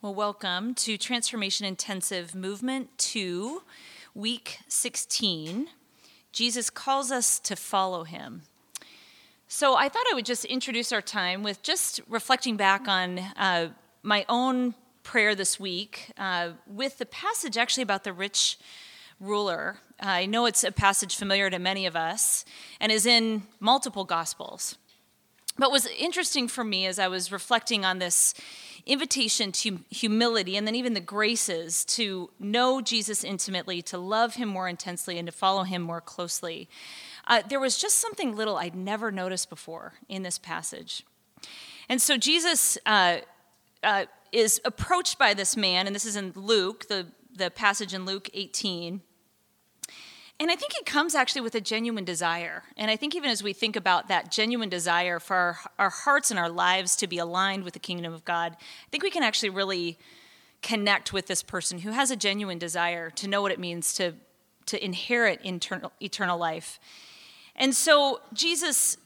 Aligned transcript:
Well, 0.00 0.14
welcome 0.14 0.74
to 0.74 0.96
Transformation 0.96 1.66
Intensive 1.66 2.32
Movement 2.32 2.96
2, 2.98 3.62
week 4.14 4.60
16. 4.68 5.66
Jesus 6.30 6.70
calls 6.70 7.10
us 7.10 7.40
to 7.40 7.56
follow 7.56 8.04
him. 8.04 8.42
So 9.48 9.74
I 9.74 9.88
thought 9.88 10.04
I 10.08 10.14
would 10.14 10.24
just 10.24 10.44
introduce 10.44 10.92
our 10.92 11.02
time 11.02 11.42
with 11.42 11.64
just 11.64 12.00
reflecting 12.08 12.56
back 12.56 12.86
on 12.86 13.18
uh, 13.18 13.70
my 14.04 14.24
own 14.28 14.76
prayer 15.02 15.34
this 15.34 15.58
week 15.58 16.12
uh, 16.16 16.50
with 16.68 16.98
the 16.98 17.06
passage 17.06 17.56
actually 17.56 17.82
about 17.82 18.04
the 18.04 18.12
rich 18.12 18.56
ruler. 19.18 19.80
I 19.98 20.26
know 20.26 20.46
it's 20.46 20.62
a 20.62 20.70
passage 20.70 21.16
familiar 21.16 21.50
to 21.50 21.58
many 21.58 21.86
of 21.86 21.96
us 21.96 22.44
and 22.80 22.92
is 22.92 23.04
in 23.04 23.48
multiple 23.58 24.04
gospels. 24.04 24.78
But 25.58 25.72
was 25.72 25.86
interesting 25.86 26.46
for 26.46 26.62
me 26.62 26.86
as 26.86 26.98
I 26.98 27.08
was 27.08 27.32
reflecting 27.32 27.84
on 27.84 27.98
this 27.98 28.32
invitation 28.86 29.50
to 29.52 29.80
humility 29.90 30.56
and 30.56 30.66
then 30.66 30.76
even 30.76 30.94
the 30.94 31.00
graces 31.00 31.84
to 31.84 32.30
know 32.38 32.80
Jesus 32.80 33.24
intimately, 33.24 33.82
to 33.82 33.98
love 33.98 34.36
him 34.36 34.48
more 34.48 34.68
intensely, 34.68 35.18
and 35.18 35.26
to 35.26 35.32
follow 35.32 35.64
him 35.64 35.82
more 35.82 36.00
closely. 36.00 36.68
Uh, 37.26 37.42
there 37.48 37.60
was 37.60 37.76
just 37.76 37.96
something 37.96 38.34
little 38.34 38.56
I'd 38.56 38.74
never 38.74 39.10
noticed 39.10 39.50
before 39.50 39.94
in 40.08 40.22
this 40.22 40.38
passage. 40.38 41.04
And 41.88 42.00
so 42.00 42.16
Jesus 42.16 42.78
uh, 42.86 43.18
uh, 43.82 44.06
is 44.32 44.60
approached 44.64 45.18
by 45.18 45.34
this 45.34 45.56
man, 45.56 45.86
and 45.86 45.94
this 45.94 46.06
is 46.06 46.16
in 46.16 46.32
Luke, 46.34 46.86
the, 46.88 47.08
the 47.34 47.50
passage 47.50 47.92
in 47.92 48.04
Luke 48.04 48.30
18. 48.32 49.02
And 50.40 50.52
I 50.52 50.56
think 50.56 50.72
it 50.78 50.86
comes 50.86 51.16
actually 51.16 51.40
with 51.40 51.56
a 51.56 51.60
genuine 51.60 52.04
desire. 52.04 52.62
And 52.76 52.90
I 52.90 52.96
think 52.96 53.16
even 53.16 53.28
as 53.28 53.42
we 53.42 53.52
think 53.52 53.74
about 53.74 54.06
that 54.06 54.30
genuine 54.30 54.68
desire 54.68 55.18
for 55.18 55.34
our, 55.34 55.58
our 55.78 55.90
hearts 55.90 56.30
and 56.30 56.38
our 56.38 56.48
lives 56.48 56.94
to 56.96 57.08
be 57.08 57.18
aligned 57.18 57.64
with 57.64 57.74
the 57.74 57.80
kingdom 57.80 58.14
of 58.14 58.24
God, 58.24 58.52
I 58.60 58.88
think 58.90 59.02
we 59.02 59.10
can 59.10 59.24
actually 59.24 59.50
really 59.50 59.98
connect 60.62 61.12
with 61.12 61.26
this 61.26 61.42
person 61.42 61.80
who 61.80 61.90
has 61.90 62.10
a 62.10 62.16
genuine 62.16 62.58
desire 62.58 63.10
to 63.10 63.28
know 63.28 63.42
what 63.42 63.50
it 63.50 63.58
means 63.58 63.92
to, 63.94 64.14
to 64.66 64.84
inherit 64.84 65.44
eternal, 65.44 65.92
eternal 66.00 66.38
life. 66.38 66.78
And 67.56 67.74
so 67.74 68.20
Jesus 68.32 68.96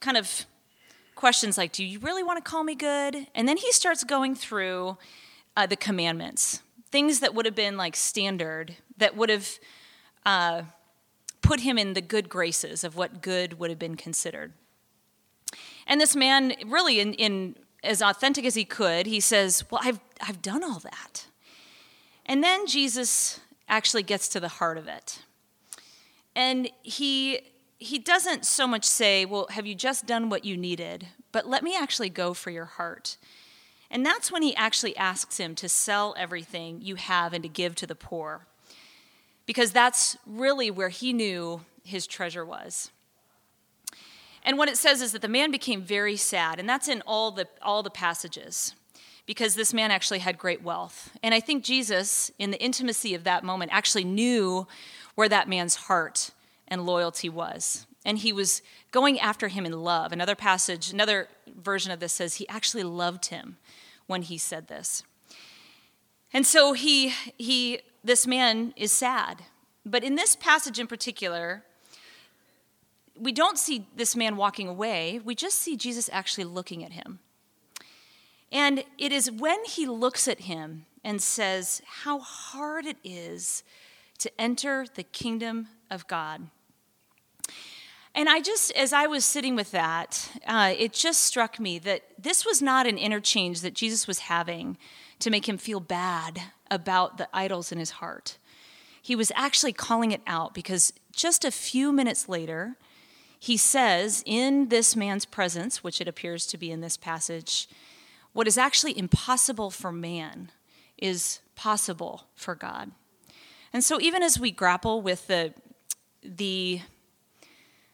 kind 0.00 0.16
of 0.16 0.46
questions 1.14 1.56
like, 1.56 1.72
Do 1.72 1.84
you 1.84 2.00
really 2.00 2.24
want 2.24 2.44
to 2.44 2.50
call 2.50 2.64
me 2.64 2.74
good? 2.74 3.28
And 3.36 3.46
then 3.46 3.56
he 3.56 3.70
starts 3.70 4.02
going 4.02 4.34
through 4.34 4.98
uh, 5.56 5.66
the 5.66 5.76
commandments, 5.76 6.60
things 6.90 7.20
that 7.20 7.34
would 7.34 7.46
have 7.46 7.54
been 7.54 7.76
like 7.76 7.94
standard, 7.94 8.76
that 8.98 9.16
would 9.16 9.30
have 9.30 9.48
uh, 10.24 10.62
put 11.42 11.60
him 11.60 11.78
in 11.78 11.92
the 11.92 12.00
good 12.00 12.28
graces 12.28 12.84
of 12.84 12.96
what 12.96 13.22
good 13.22 13.58
would 13.58 13.70
have 13.70 13.78
been 13.78 13.96
considered. 13.96 14.52
And 15.86 16.00
this 16.00 16.16
man, 16.16 16.54
really, 16.66 17.00
in, 17.00 17.14
in 17.14 17.56
as 17.82 18.00
authentic 18.02 18.44
as 18.44 18.54
he 18.54 18.64
could, 18.64 19.06
he 19.06 19.20
says, 19.20 19.64
Well, 19.70 19.80
I've, 19.84 20.00
I've 20.20 20.42
done 20.42 20.64
all 20.64 20.80
that. 20.80 21.26
And 22.26 22.42
then 22.42 22.66
Jesus 22.66 23.40
actually 23.68 24.02
gets 24.02 24.28
to 24.28 24.40
the 24.40 24.48
heart 24.48 24.78
of 24.78 24.88
it. 24.88 25.20
And 26.34 26.70
he, 26.82 27.40
he 27.78 27.98
doesn't 27.98 28.46
so 28.46 28.66
much 28.66 28.84
say, 28.84 29.24
Well, 29.24 29.46
have 29.50 29.66
you 29.66 29.74
just 29.74 30.06
done 30.06 30.30
what 30.30 30.44
you 30.44 30.56
needed? 30.56 31.08
But 31.30 31.46
let 31.46 31.62
me 31.62 31.76
actually 31.76 32.08
go 32.08 32.32
for 32.32 32.50
your 32.50 32.64
heart. 32.64 33.16
And 33.90 34.04
that's 34.04 34.32
when 34.32 34.42
he 34.42 34.56
actually 34.56 34.96
asks 34.96 35.36
him 35.36 35.54
to 35.56 35.68
sell 35.68 36.14
everything 36.18 36.80
you 36.80 36.96
have 36.96 37.32
and 37.32 37.42
to 37.42 37.48
give 37.48 37.74
to 37.76 37.86
the 37.86 37.94
poor 37.94 38.46
because 39.46 39.72
that's 39.72 40.16
really 40.26 40.70
where 40.70 40.88
he 40.88 41.12
knew 41.12 41.60
his 41.84 42.06
treasure 42.06 42.44
was. 42.44 42.90
And 44.44 44.58
what 44.58 44.68
it 44.68 44.76
says 44.76 45.00
is 45.00 45.12
that 45.12 45.22
the 45.22 45.28
man 45.28 45.50
became 45.50 45.82
very 45.82 46.16
sad, 46.16 46.58
and 46.60 46.68
that's 46.68 46.88
in 46.88 47.02
all 47.06 47.30
the, 47.30 47.48
all 47.62 47.82
the 47.82 47.90
passages, 47.90 48.74
because 49.26 49.54
this 49.54 49.72
man 49.72 49.90
actually 49.90 50.18
had 50.18 50.36
great 50.36 50.62
wealth. 50.62 51.10
And 51.22 51.34
I 51.34 51.40
think 51.40 51.64
Jesus, 51.64 52.30
in 52.38 52.50
the 52.50 52.62
intimacy 52.62 53.14
of 53.14 53.24
that 53.24 53.42
moment, 53.42 53.72
actually 53.72 54.04
knew 54.04 54.66
where 55.14 55.28
that 55.28 55.48
man's 55.48 55.76
heart 55.76 56.30
and 56.68 56.84
loyalty 56.84 57.30
was. 57.30 57.86
And 58.04 58.18
he 58.18 58.34
was 58.34 58.60
going 58.90 59.18
after 59.18 59.48
him 59.48 59.64
in 59.64 59.72
love. 59.72 60.12
Another 60.12 60.34
passage, 60.34 60.92
another 60.92 61.28
version 61.58 61.90
of 61.90 62.00
this 62.00 62.12
says 62.12 62.34
he 62.34 62.48
actually 62.48 62.82
loved 62.82 63.26
him 63.26 63.56
when 64.06 64.20
he 64.20 64.36
said 64.36 64.68
this. 64.68 65.04
And 66.34 66.44
so 66.44 66.74
he, 66.74 67.14
he 67.38 67.80
this 68.04 68.26
man 68.26 68.74
is 68.76 68.92
sad. 68.92 69.42
But 69.84 70.04
in 70.04 70.14
this 70.14 70.36
passage 70.36 70.78
in 70.78 70.86
particular, 70.86 71.64
we 73.18 73.32
don't 73.32 73.58
see 73.58 73.86
this 73.96 74.14
man 74.14 74.36
walking 74.36 74.68
away, 74.68 75.20
we 75.24 75.34
just 75.34 75.58
see 75.58 75.76
Jesus 75.76 76.10
actually 76.12 76.44
looking 76.44 76.84
at 76.84 76.92
him. 76.92 77.18
And 78.52 78.84
it 78.98 79.10
is 79.10 79.30
when 79.30 79.64
he 79.64 79.86
looks 79.86 80.28
at 80.28 80.40
him 80.40 80.86
and 81.02 81.20
says, 81.20 81.82
How 82.02 82.20
hard 82.20 82.86
it 82.86 82.98
is 83.02 83.64
to 84.18 84.30
enter 84.40 84.86
the 84.94 85.02
kingdom 85.02 85.68
of 85.90 86.06
God. 86.06 86.48
And 88.14 88.28
I 88.28 88.40
just, 88.40 88.70
as 88.72 88.92
I 88.92 89.08
was 89.08 89.24
sitting 89.24 89.56
with 89.56 89.72
that, 89.72 90.30
uh, 90.46 90.72
it 90.78 90.92
just 90.92 91.22
struck 91.22 91.58
me 91.58 91.80
that 91.80 92.02
this 92.16 92.46
was 92.46 92.62
not 92.62 92.86
an 92.86 92.96
interchange 92.96 93.60
that 93.62 93.74
Jesus 93.74 94.06
was 94.06 94.20
having 94.20 94.78
to 95.18 95.30
make 95.30 95.48
him 95.48 95.58
feel 95.58 95.80
bad 95.80 96.40
about 96.74 97.16
the 97.16 97.28
idols 97.32 97.72
in 97.72 97.78
his 97.78 97.92
heart. 97.92 98.36
He 99.00 99.14
was 99.14 99.30
actually 99.34 99.72
calling 99.72 100.12
it 100.12 100.22
out 100.26 100.54
because 100.54 100.92
just 101.12 101.44
a 101.44 101.50
few 101.50 101.92
minutes 101.92 102.28
later, 102.28 102.76
he 103.38 103.56
says 103.56 104.22
in 104.26 104.68
this 104.68 104.96
man's 104.96 105.24
presence, 105.24 105.84
which 105.84 106.00
it 106.00 106.08
appears 106.08 106.46
to 106.46 106.58
be 106.58 106.70
in 106.70 106.80
this 106.80 106.96
passage, 106.96 107.68
what 108.32 108.48
is 108.48 108.58
actually 108.58 108.98
impossible 108.98 109.70
for 109.70 109.92
man 109.92 110.50
is 110.98 111.40
possible 111.54 112.24
for 112.34 112.54
God. 112.54 112.90
And 113.72 113.84
so, 113.84 114.00
even 114.00 114.22
as 114.22 114.38
we 114.38 114.50
grapple 114.50 115.02
with 115.02 115.26
the, 115.26 115.52
the 116.22 116.80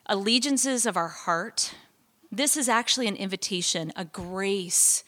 allegiances 0.06 0.86
of 0.86 0.96
our 0.96 1.08
heart, 1.08 1.74
this 2.30 2.56
is 2.56 2.68
actually 2.68 3.08
an 3.08 3.16
invitation, 3.16 3.92
a 3.96 4.04
grace 4.04 5.02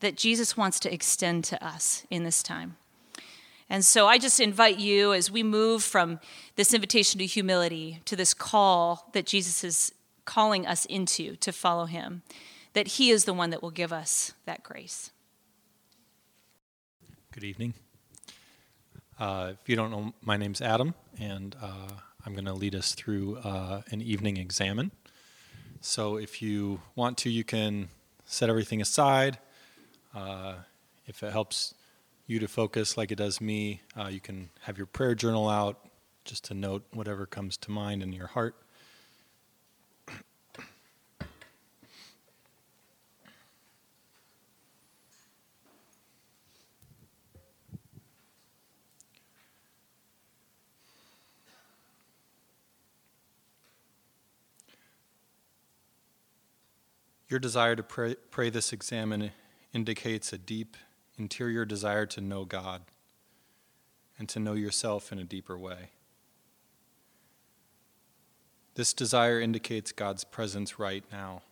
that 0.00 0.16
Jesus 0.16 0.56
wants 0.56 0.78
to 0.80 0.92
extend 0.92 1.44
to 1.44 1.64
us 1.64 2.04
in 2.10 2.24
this 2.24 2.42
time. 2.42 2.76
And 3.68 3.84
so 3.84 4.06
I 4.06 4.18
just 4.18 4.38
invite 4.38 4.78
you 4.78 5.12
as 5.12 5.30
we 5.30 5.42
move 5.42 5.82
from 5.82 6.20
this 6.54 6.72
invitation 6.72 7.18
to 7.18 7.26
humility 7.26 8.00
to 8.04 8.14
this 8.14 8.32
call 8.32 9.08
that 9.12 9.26
Jesus 9.26 9.64
is 9.64 9.92
calling 10.24 10.66
us 10.66 10.84
into 10.84 11.36
to 11.36 11.52
follow 11.52 11.86
him, 11.86 12.22
that 12.74 12.86
he 12.86 13.10
is 13.10 13.24
the 13.24 13.32
one 13.32 13.50
that 13.50 13.62
will 13.62 13.70
give 13.70 13.92
us 13.92 14.32
that 14.44 14.62
grace. 14.62 15.10
Good 17.32 17.44
evening. 17.44 17.74
Uh, 19.18 19.52
if 19.60 19.68
you 19.68 19.76
don't 19.76 19.90
know, 19.90 20.12
my 20.22 20.36
name's 20.36 20.60
Adam, 20.60 20.94
and 21.18 21.56
uh, 21.60 21.88
I'm 22.24 22.34
going 22.34 22.44
to 22.44 22.52
lead 22.52 22.74
us 22.74 22.94
through 22.94 23.38
uh, 23.38 23.82
an 23.90 24.00
evening 24.02 24.36
examen. 24.36 24.90
So 25.80 26.16
if 26.16 26.42
you 26.42 26.80
want 26.94 27.18
to, 27.18 27.30
you 27.30 27.44
can 27.44 27.88
set 28.26 28.48
everything 28.48 28.80
aside. 28.80 29.38
Uh, 30.14 30.54
if 31.06 31.22
it 31.22 31.32
helps 31.32 31.74
you 32.26 32.40
to 32.40 32.48
focus 32.48 32.96
like 32.96 33.12
it 33.12 33.16
does 33.16 33.40
me. 33.40 33.82
Uh, 33.98 34.08
you 34.08 34.20
can 34.20 34.50
have 34.62 34.76
your 34.76 34.86
prayer 34.86 35.14
journal 35.14 35.48
out 35.48 35.88
just 36.24 36.44
to 36.44 36.54
note 36.54 36.84
whatever 36.92 37.24
comes 37.24 37.56
to 37.56 37.70
mind 37.70 38.02
in 38.02 38.12
your 38.12 38.26
heart. 38.26 38.56
Your 57.28 57.40
desire 57.40 57.74
to 57.74 57.82
pray, 57.82 58.14
pray 58.30 58.50
this 58.50 58.72
examen 58.72 59.32
indicates 59.72 60.32
a 60.32 60.38
deep 60.38 60.76
interior 61.18 61.64
desire 61.64 62.06
to 62.06 62.20
know 62.20 62.44
God 62.44 62.82
and 64.18 64.28
to 64.28 64.40
know 64.40 64.54
yourself 64.54 65.12
in 65.12 65.18
a 65.18 65.24
deeper 65.24 65.58
way. 65.58 65.90
This 68.74 68.92
desire 68.92 69.40
indicates 69.40 69.92
God's 69.92 70.24
presence 70.24 70.78
right 70.78 71.04
now 71.10 71.42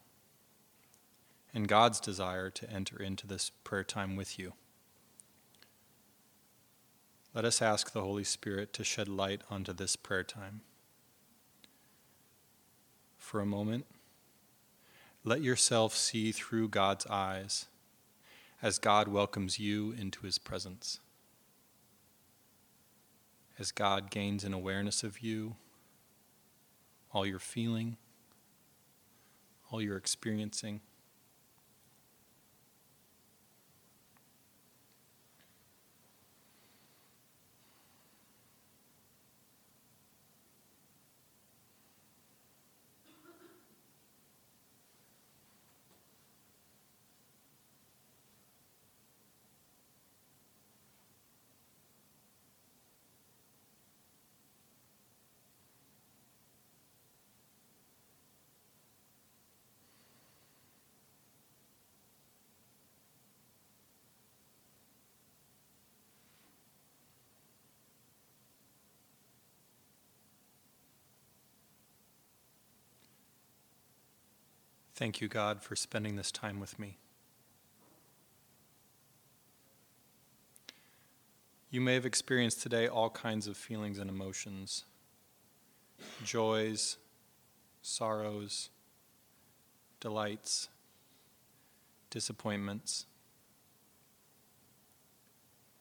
and 1.55 1.69
God's 1.69 2.01
desire 2.01 2.51
to 2.51 2.71
enter 2.71 3.01
into 3.01 3.27
this 3.27 3.51
prayer 3.63 3.85
time 3.85 4.17
with 4.17 4.39
you. 4.39 4.53
Let 7.33 7.45
us 7.45 7.63
ask 7.63 7.93
the 7.93 8.03
Holy 8.03 8.25
Spirit 8.25 8.73
to 8.75 8.85
shed 8.85 9.09
light 9.09 9.43
onto 9.51 9.73
this 9.73 9.97
prayer 9.97 10.25
time. 10.25 10.61
For 13.17 13.41
a 13.41 13.47
moment, 13.47 13.87
let 15.25 15.41
yourself 15.41 15.97
see 15.97 16.31
through 16.31 16.69
God's 16.69 17.07
eyes 17.07 17.67
as 18.65 18.79
God 18.79 19.09
welcomes 19.09 19.59
you 19.59 19.93
into 19.93 20.25
his 20.25 20.39
presence. 20.39 20.99
As 23.59 23.71
God 23.71 24.11
gains 24.11 24.43
an 24.43 24.55
awareness 24.55 25.05
of 25.05 25.21
you, 25.21 25.57
all 27.13 27.27
you're 27.27 27.39
feeling, 27.39 27.99
all 29.71 29.83
you're 29.83 29.99
experiencing. 29.99 30.81
Thank 74.95 75.21
you, 75.21 75.27
God, 75.27 75.61
for 75.61 75.75
spending 75.75 76.15
this 76.15 76.31
time 76.31 76.61
with 76.61 76.79
me. 76.79 76.99
You 81.69 81.81
may 81.81 81.95
have 81.95 82.07
experienced 82.07 82.63
today 82.63 82.87
all 82.87 83.11
kinds 83.11 83.49
of 83.49 83.57
feelings 83.57 83.99
and 83.99 84.09
emotions 84.09 84.85
joys, 86.23 86.97
sorrows, 87.83 88.71
delights, 89.99 90.69
disappointments. 92.11 93.07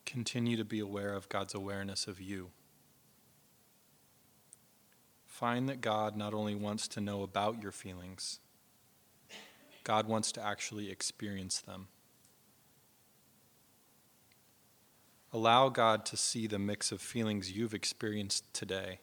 Continue 0.05 0.57
to 0.57 0.65
be 0.65 0.79
aware 0.79 1.13
of 1.13 1.29
God's 1.29 1.53
awareness 1.53 2.07
of 2.07 2.19
you. 2.19 2.49
Find 5.27 5.69
that 5.69 5.81
God 5.81 6.15
not 6.15 6.33
only 6.33 6.55
wants 6.55 6.87
to 6.89 7.01
know 7.01 7.21
about 7.21 7.61
your 7.61 7.71
feelings, 7.71 8.39
God 9.83 10.07
wants 10.07 10.31
to 10.33 10.45
actually 10.45 10.89
experience 10.89 11.59
them. 11.59 11.87
Allow 15.31 15.69
God 15.69 16.05
to 16.05 16.17
see 16.17 16.45
the 16.47 16.59
mix 16.59 16.91
of 16.91 17.01
feelings 17.01 17.51
you've 17.51 17.73
experienced 17.73 18.45
today. 18.53 18.99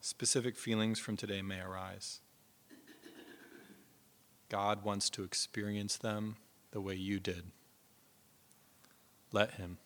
Specific 0.00 0.56
feelings 0.56 0.98
from 0.98 1.16
today 1.16 1.42
may 1.42 1.60
arise. 1.60 2.20
God 4.48 4.82
wants 4.82 5.10
to 5.10 5.22
experience 5.22 5.96
them 5.96 6.36
the 6.72 6.80
way 6.80 6.94
you 6.94 7.20
did. 7.20 7.52
Let 9.30 9.52
Him. 9.54 9.76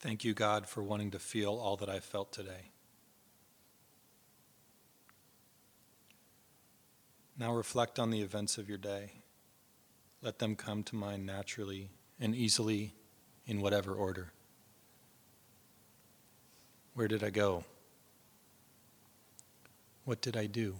Thank 0.00 0.24
you, 0.24 0.32
God, 0.32 0.66
for 0.66 0.82
wanting 0.82 1.10
to 1.10 1.18
feel 1.18 1.52
all 1.52 1.76
that 1.76 1.90
I 1.90 2.00
felt 2.00 2.32
today. 2.32 2.70
Now 7.38 7.52
reflect 7.52 7.98
on 7.98 8.10
the 8.10 8.22
events 8.22 8.56
of 8.56 8.66
your 8.66 8.78
day. 8.78 9.12
Let 10.22 10.38
them 10.38 10.56
come 10.56 10.82
to 10.84 10.96
mind 10.96 11.26
naturally 11.26 11.90
and 12.18 12.34
easily 12.34 12.94
in 13.46 13.60
whatever 13.60 13.92
order. 13.92 14.32
Where 16.94 17.08
did 17.08 17.22
I 17.22 17.30
go? 17.30 17.64
What 20.04 20.22
did 20.22 20.36
I 20.36 20.46
do? 20.46 20.76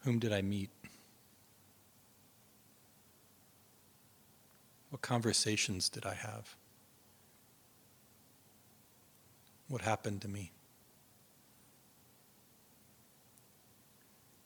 Whom 0.00 0.18
did 0.18 0.32
I 0.32 0.40
meet? 0.40 0.70
What 4.90 5.02
conversations 5.02 5.88
did 5.88 6.04
I 6.04 6.14
have? 6.14 6.56
What 9.68 9.82
happened 9.82 10.20
to 10.22 10.28
me? 10.28 10.50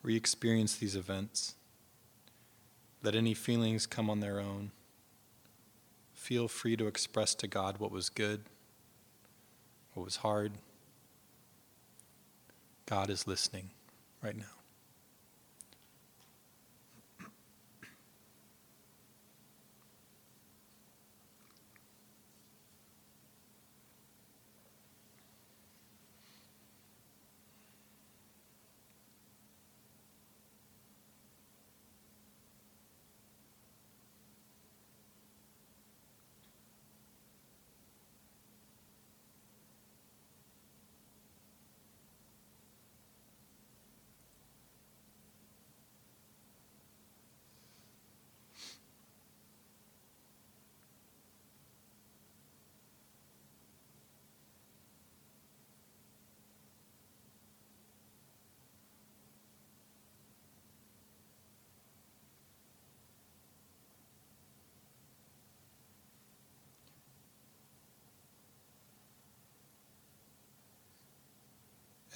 Re 0.02 0.14
experience 0.14 0.76
these 0.76 0.96
events. 0.96 1.54
Let 3.02 3.14
any 3.14 3.34
feelings 3.34 3.86
come 3.86 4.10
on 4.10 4.20
their 4.20 4.38
own. 4.38 4.70
Feel 6.12 6.46
free 6.46 6.76
to 6.76 6.86
express 6.86 7.34
to 7.36 7.46
God 7.46 7.78
what 7.78 7.90
was 7.90 8.08
good, 8.08 8.42
what 9.94 10.04
was 10.04 10.16
hard. 10.16 10.52
God 12.86 13.08
is 13.08 13.26
listening 13.26 13.70
right 14.22 14.36
now. 14.36 14.53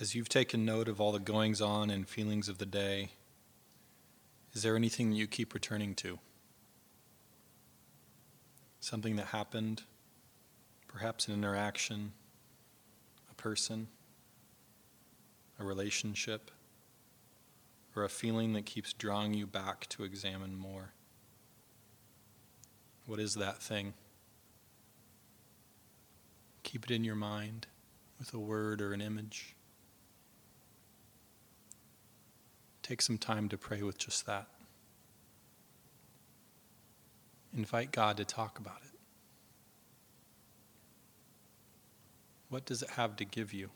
As 0.00 0.14
you've 0.14 0.28
taken 0.28 0.64
note 0.64 0.86
of 0.86 1.00
all 1.00 1.10
the 1.10 1.18
goings 1.18 1.60
on 1.60 1.90
and 1.90 2.08
feelings 2.08 2.48
of 2.48 2.58
the 2.58 2.66
day, 2.66 3.10
is 4.52 4.62
there 4.62 4.76
anything 4.76 5.10
that 5.10 5.16
you 5.16 5.26
keep 5.26 5.52
returning 5.52 5.96
to? 5.96 6.20
Something 8.78 9.16
that 9.16 9.26
happened, 9.26 9.82
perhaps 10.86 11.26
an 11.26 11.34
interaction, 11.34 12.12
a 13.28 13.34
person, 13.34 13.88
a 15.58 15.64
relationship, 15.64 16.52
or 17.96 18.04
a 18.04 18.08
feeling 18.08 18.52
that 18.52 18.66
keeps 18.66 18.92
drawing 18.92 19.34
you 19.34 19.48
back 19.48 19.88
to 19.88 20.04
examine 20.04 20.56
more? 20.56 20.92
What 23.04 23.18
is 23.18 23.34
that 23.34 23.60
thing? 23.60 23.94
Keep 26.62 26.84
it 26.84 26.92
in 26.92 27.02
your 27.02 27.16
mind 27.16 27.66
with 28.20 28.32
a 28.32 28.38
word 28.38 28.80
or 28.80 28.92
an 28.92 29.00
image. 29.00 29.56
Take 32.88 33.02
some 33.02 33.18
time 33.18 33.50
to 33.50 33.58
pray 33.58 33.82
with 33.82 33.98
just 33.98 34.24
that. 34.24 34.46
Invite 37.54 37.92
God 37.92 38.16
to 38.16 38.24
talk 38.24 38.58
about 38.58 38.78
it. 38.82 38.98
What 42.48 42.64
does 42.64 42.82
it 42.82 42.88
have 42.92 43.14
to 43.16 43.26
give 43.26 43.52
you? 43.52 43.68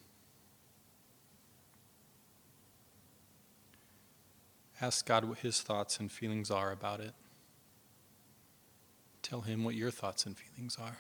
Ask 4.81 5.05
God 5.05 5.27
what 5.27 5.41
his 5.41 5.61
thoughts 5.61 6.01
and 6.01 6.11
feelings 6.11 6.51
are 6.51 6.73
about 6.73 7.01
it. 7.01 7.13
Tell 9.21 9.43
him 9.43 9.63
what 9.63 9.75
your 9.75 9.91
thoughts 9.91 10.25
and 10.25 10.35
feelings 10.39 10.79
are. 10.81 10.97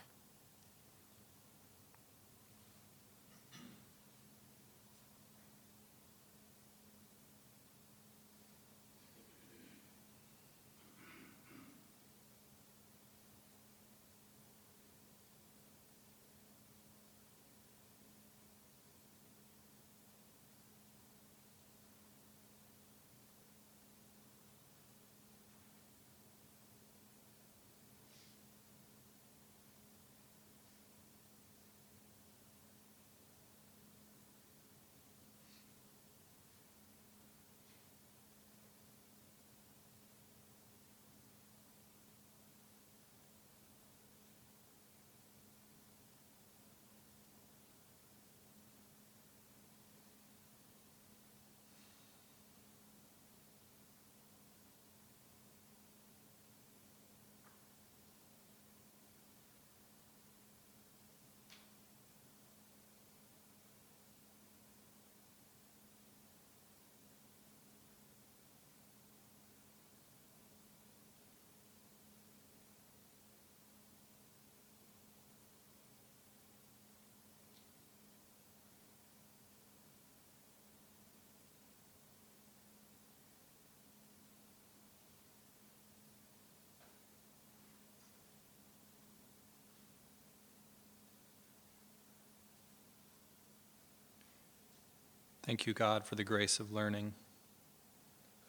Thank 95.42 95.66
you, 95.66 95.74
God, 95.74 96.04
for 96.04 96.14
the 96.14 96.22
grace 96.22 96.60
of 96.60 96.70
learning, 96.70 97.14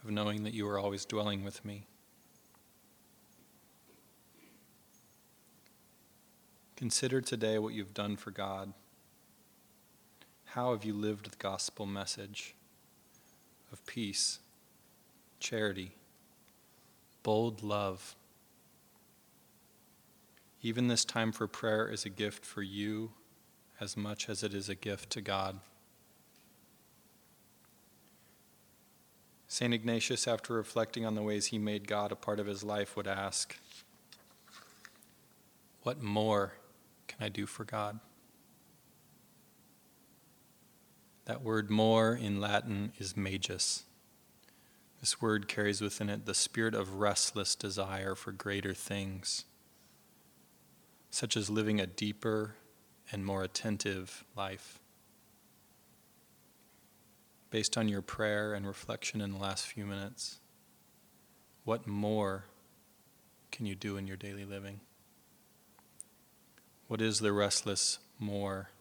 of 0.03 0.11
knowing 0.11 0.43
that 0.43 0.53
you 0.53 0.67
are 0.67 0.77
always 0.77 1.05
dwelling 1.05 1.43
with 1.43 1.65
me. 1.65 1.87
Consider 6.75 7.19
today 7.19 7.57
what 7.57 7.73
you've 7.73 7.95
done 7.95 8.15
for 8.15 8.29
God. 8.29 8.73
How 10.45 10.71
have 10.71 10.85
you 10.85 10.93
lived 10.93 11.31
the 11.31 11.37
gospel 11.37 11.87
message 11.87 12.53
of 13.71 13.83
peace, 13.87 14.37
charity, 15.39 15.93
bold 17.23 17.63
love? 17.63 18.15
Even 20.61 20.89
this 20.89 21.03
time 21.03 21.31
for 21.31 21.47
prayer 21.47 21.87
is 21.87 22.05
a 22.05 22.09
gift 22.09 22.45
for 22.45 22.61
you 22.61 23.13
as 23.79 23.97
much 23.97 24.29
as 24.29 24.43
it 24.43 24.53
is 24.53 24.69
a 24.69 24.75
gift 24.75 25.09
to 25.09 25.21
God. 25.21 25.59
St. 29.53 29.71
Ignatius, 29.71 30.27
after 30.27 30.55
reflecting 30.55 31.05
on 31.05 31.13
the 31.13 31.21
ways 31.21 31.45
he 31.45 31.59
made 31.59 31.87
God 31.87 32.11
a 32.11 32.15
part 32.15 32.39
of 32.39 32.47
his 32.47 32.63
life, 32.63 32.97
would 32.97 33.05
ask, 33.05 33.55
What 35.83 36.01
more 36.01 36.53
can 37.07 37.23
I 37.23 37.29
do 37.29 37.45
for 37.45 37.63
God? 37.63 37.99
That 41.25 41.43
word 41.43 41.69
more 41.69 42.15
in 42.15 42.41
Latin 42.41 42.93
is 42.97 43.15
magis. 43.15 43.83
This 44.99 45.21
word 45.21 45.47
carries 45.47 45.81
within 45.81 46.09
it 46.09 46.25
the 46.25 46.33
spirit 46.33 46.73
of 46.73 46.95
restless 46.95 47.53
desire 47.53 48.15
for 48.15 48.31
greater 48.31 48.73
things, 48.73 49.45
such 51.11 51.37
as 51.37 51.51
living 51.51 51.79
a 51.79 51.85
deeper 51.85 52.55
and 53.11 53.23
more 53.23 53.43
attentive 53.43 54.23
life 54.35 54.79
based 57.53 57.77
on 57.77 57.87
your 57.87 58.01
prayer 58.01 58.55
and 58.55 58.65
reflection 58.65 59.21
in 59.21 59.31
the 59.31 59.37
last 59.37 59.67
few 59.67 59.85
minutes, 59.85 60.39
what 61.65 61.85
more 61.85 62.45
can 63.51 63.67
you 63.67 63.75
do 63.75 63.95
in 63.95 64.07
your 64.07 64.17
daily 64.17 64.43
living? 64.43 64.79
What 66.87 66.99
is 66.99 67.19
the 67.19 67.31
restless 67.31 67.99
more 68.17 68.71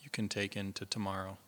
you 0.00 0.10
can 0.10 0.28
take 0.28 0.56
into 0.56 0.86
tomorrow? 0.86 1.38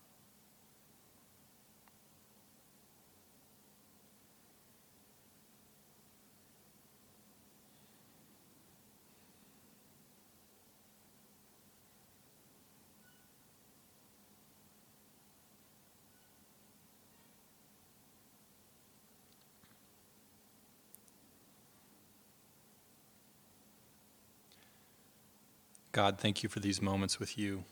God, 25.92 26.18
thank 26.18 26.42
you 26.42 26.48
for 26.48 26.60
these 26.60 26.80
moments 26.80 27.18
with 27.18 27.36
you, 27.36 27.64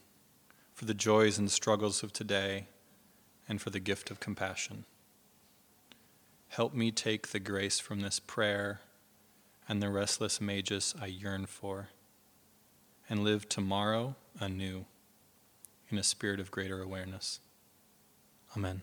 for 0.74 0.86
the 0.86 0.94
joys 0.94 1.38
and 1.38 1.50
struggles 1.50 2.02
of 2.02 2.12
today, 2.12 2.66
and 3.48 3.60
for 3.60 3.70
the 3.70 3.80
gift 3.80 4.10
of 4.10 4.18
compassion. 4.18 4.84
Help 6.48 6.74
me 6.74 6.90
take 6.90 7.28
the 7.28 7.38
grace 7.38 7.78
from 7.78 8.00
this 8.00 8.18
prayer 8.18 8.80
and 9.68 9.82
the 9.82 9.90
restless 9.90 10.40
magis 10.40 10.94
I 11.00 11.06
yearn 11.06 11.46
for, 11.46 11.90
and 13.08 13.22
live 13.22 13.48
tomorrow 13.48 14.16
anew 14.40 14.86
in 15.88 15.98
a 15.98 16.02
spirit 16.02 16.40
of 16.40 16.50
greater 16.50 16.82
awareness. 16.82 17.40
Amen. 18.56 18.82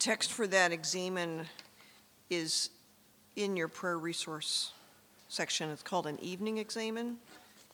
Text 0.00 0.32
for 0.32 0.46
that 0.46 0.72
examen 0.72 1.46
is 2.30 2.70
in 3.36 3.54
your 3.54 3.68
prayer 3.68 3.98
resource 3.98 4.72
section. 5.28 5.68
It's 5.68 5.82
called 5.82 6.06
an 6.06 6.18
evening 6.20 6.56
examen, 6.56 7.06
in 7.06 7.16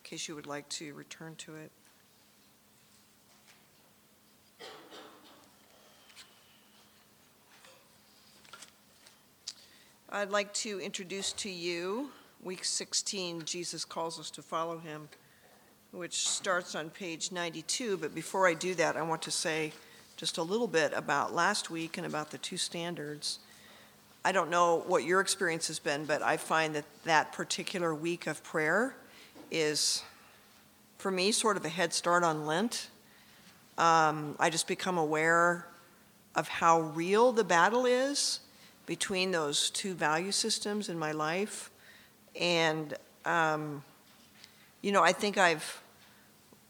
case 0.03 0.27
you 0.27 0.35
would 0.35 0.45
like 0.45 0.67
to 0.69 0.93
return 0.93 1.35
to 1.37 1.55
it. 1.55 1.71
I'd 10.09 10.29
like 10.29 10.53
to 10.55 10.81
introduce 10.81 11.31
to 11.33 11.49
you 11.49 12.09
week 12.43 12.65
16, 12.65 13.43
Jesus 13.45 13.85
calls 13.85 14.19
us 14.19 14.29
to 14.31 14.41
follow 14.41 14.79
him, 14.79 15.07
which 15.91 16.27
starts 16.27 16.75
on 16.75 16.89
page 16.89 17.31
92. 17.31 17.97
But 17.97 18.13
before 18.13 18.47
I 18.47 18.53
do 18.53 18.75
that, 18.75 18.97
I 18.97 19.01
want 19.01 19.21
to 19.23 19.31
say 19.31 19.71
just 20.17 20.39
a 20.39 20.43
little 20.43 20.67
bit 20.67 20.93
about 20.95 21.33
last 21.33 21.69
week 21.69 21.97
and 21.97 22.05
about 22.05 22.31
the 22.31 22.39
two 22.39 22.57
standards. 22.57 23.37
I 24.25 24.31
don't 24.31 24.49
know 24.49 24.83
what 24.87 25.03
your 25.03 25.21
experience 25.21 25.67
has 25.67 25.77
been, 25.77 26.05
but 26.05 26.23
I 26.23 26.37
find 26.37 26.73
that 26.73 26.85
that 27.05 27.31
particular 27.33 27.93
week 27.93 28.25
of 28.25 28.43
prayer 28.43 28.95
is, 29.51 30.01
for 30.97 31.11
me, 31.11 31.31
sort 31.31 31.55
of 31.55 31.63
a 31.65 31.69
head 31.69 31.93
start 31.93 32.23
on 32.23 32.47
Lent. 32.47 32.89
Um, 33.77 34.35
I 34.39 34.49
just 34.49 34.67
become 34.67 34.97
aware 34.97 35.67
of 36.35 36.47
how 36.47 36.81
real 36.81 37.31
the 37.31 37.43
battle 37.43 37.85
is 37.85 38.39
between 38.87 39.29
those 39.29 39.69
two 39.69 39.93
value 39.93 40.31
systems 40.31 40.89
in 40.89 40.97
my 40.97 41.11
life. 41.11 41.69
And, 42.41 42.95
um, 43.23 43.83
you 44.81 44.91
know, 44.91 45.03
I 45.03 45.11
think 45.11 45.37
I've 45.37 45.79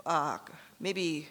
uh, 0.06 0.38
maybe 0.82 1.30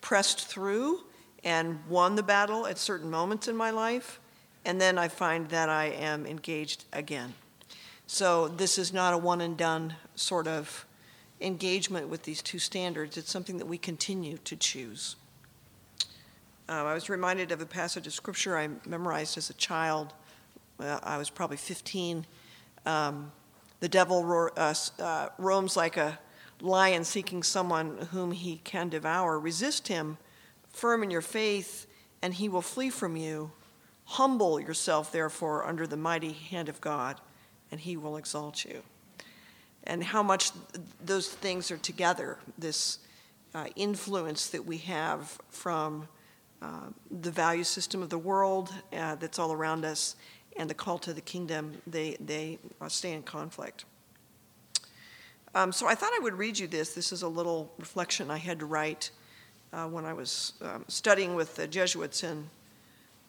pressed 0.00 0.46
through 0.46 1.00
and 1.44 1.78
won 1.88 2.16
the 2.16 2.22
battle 2.22 2.66
at 2.66 2.78
certain 2.78 3.10
moments 3.10 3.48
in 3.48 3.56
my 3.56 3.70
life, 3.70 4.20
and 4.64 4.80
then 4.80 4.98
I 4.98 5.08
find 5.08 5.48
that 5.50 5.68
I 5.68 5.86
am 5.86 6.26
engaged 6.26 6.84
again. 6.92 7.34
So 8.06 8.48
this 8.48 8.78
is 8.78 8.92
not 8.92 9.14
a 9.14 9.18
one 9.18 9.40
and 9.40 9.56
done 9.56 9.94
sort 10.14 10.46
of 10.46 10.86
engagement 11.40 12.08
with 12.08 12.22
these 12.22 12.42
two 12.42 12.58
standards. 12.58 13.16
It's 13.16 13.30
something 13.30 13.58
that 13.58 13.66
we 13.66 13.78
continue 13.78 14.38
to 14.38 14.56
choose. 14.56 15.16
Uh, 16.68 16.84
I 16.84 16.94
was 16.94 17.08
reminded 17.08 17.52
of 17.52 17.60
a 17.60 17.66
passage 17.66 18.06
of 18.06 18.12
scripture 18.12 18.56
I 18.56 18.68
memorized 18.86 19.38
as 19.38 19.50
a 19.50 19.54
child. 19.54 20.12
Uh, 20.80 20.98
I 21.02 21.16
was 21.16 21.30
probably 21.30 21.56
15. 21.56 22.26
Um, 22.84 23.30
the 23.80 23.88
devil 23.88 24.50
uh, 24.56 24.74
uh, 24.98 25.28
roams 25.38 25.76
like 25.76 25.96
a 25.96 26.18
lion 26.60 27.04
seeking 27.04 27.42
someone 27.42 28.08
whom 28.10 28.32
he 28.32 28.60
can 28.64 28.88
devour. 28.88 29.38
Resist 29.38 29.88
him 29.88 30.18
firm 30.76 31.02
in 31.02 31.10
your 31.10 31.22
faith, 31.22 31.86
and 32.20 32.34
he 32.34 32.48
will 32.48 32.62
flee 32.62 32.90
from 32.90 33.16
you. 33.16 33.50
Humble 34.04 34.60
yourself, 34.60 35.10
therefore, 35.10 35.66
under 35.66 35.86
the 35.86 35.96
mighty 35.96 36.32
hand 36.32 36.68
of 36.68 36.80
God, 36.80 37.18
and 37.72 37.80
he 37.80 37.96
will 37.96 38.18
exalt 38.18 38.64
you. 38.64 38.82
And 39.84 40.04
how 40.04 40.22
much 40.22 40.50
those 41.02 41.28
things 41.28 41.70
are 41.70 41.78
together, 41.78 42.38
this 42.58 42.98
uh, 43.54 43.66
influence 43.74 44.48
that 44.48 44.66
we 44.66 44.76
have 44.78 45.38
from 45.48 46.08
uh, 46.60 46.88
the 47.10 47.30
value 47.30 47.64
system 47.64 48.02
of 48.02 48.10
the 48.10 48.18
world 48.18 48.72
uh, 48.92 49.14
that's 49.14 49.38
all 49.38 49.52
around 49.52 49.84
us 49.84 50.16
and 50.58 50.68
the 50.68 50.74
call 50.74 50.98
to 50.98 51.14
the 51.14 51.20
kingdom, 51.20 51.80
they, 51.86 52.16
they 52.20 52.58
uh, 52.80 52.88
stay 52.88 53.12
in 53.12 53.22
conflict. 53.22 53.84
Um, 55.54 55.72
so 55.72 55.86
I 55.86 55.94
thought 55.94 56.12
I 56.14 56.18
would 56.22 56.34
read 56.34 56.58
you 56.58 56.66
this. 56.66 56.94
This 56.94 57.12
is 57.12 57.22
a 57.22 57.28
little 57.28 57.72
reflection 57.78 58.30
I 58.30 58.38
had 58.38 58.58
to 58.58 58.66
write 58.66 59.10
uh, 59.76 59.86
when 59.86 60.06
I 60.06 60.14
was 60.14 60.54
um, 60.62 60.84
studying 60.88 61.34
with 61.34 61.54
the 61.56 61.66
Jesuits 61.66 62.24
in 62.24 62.48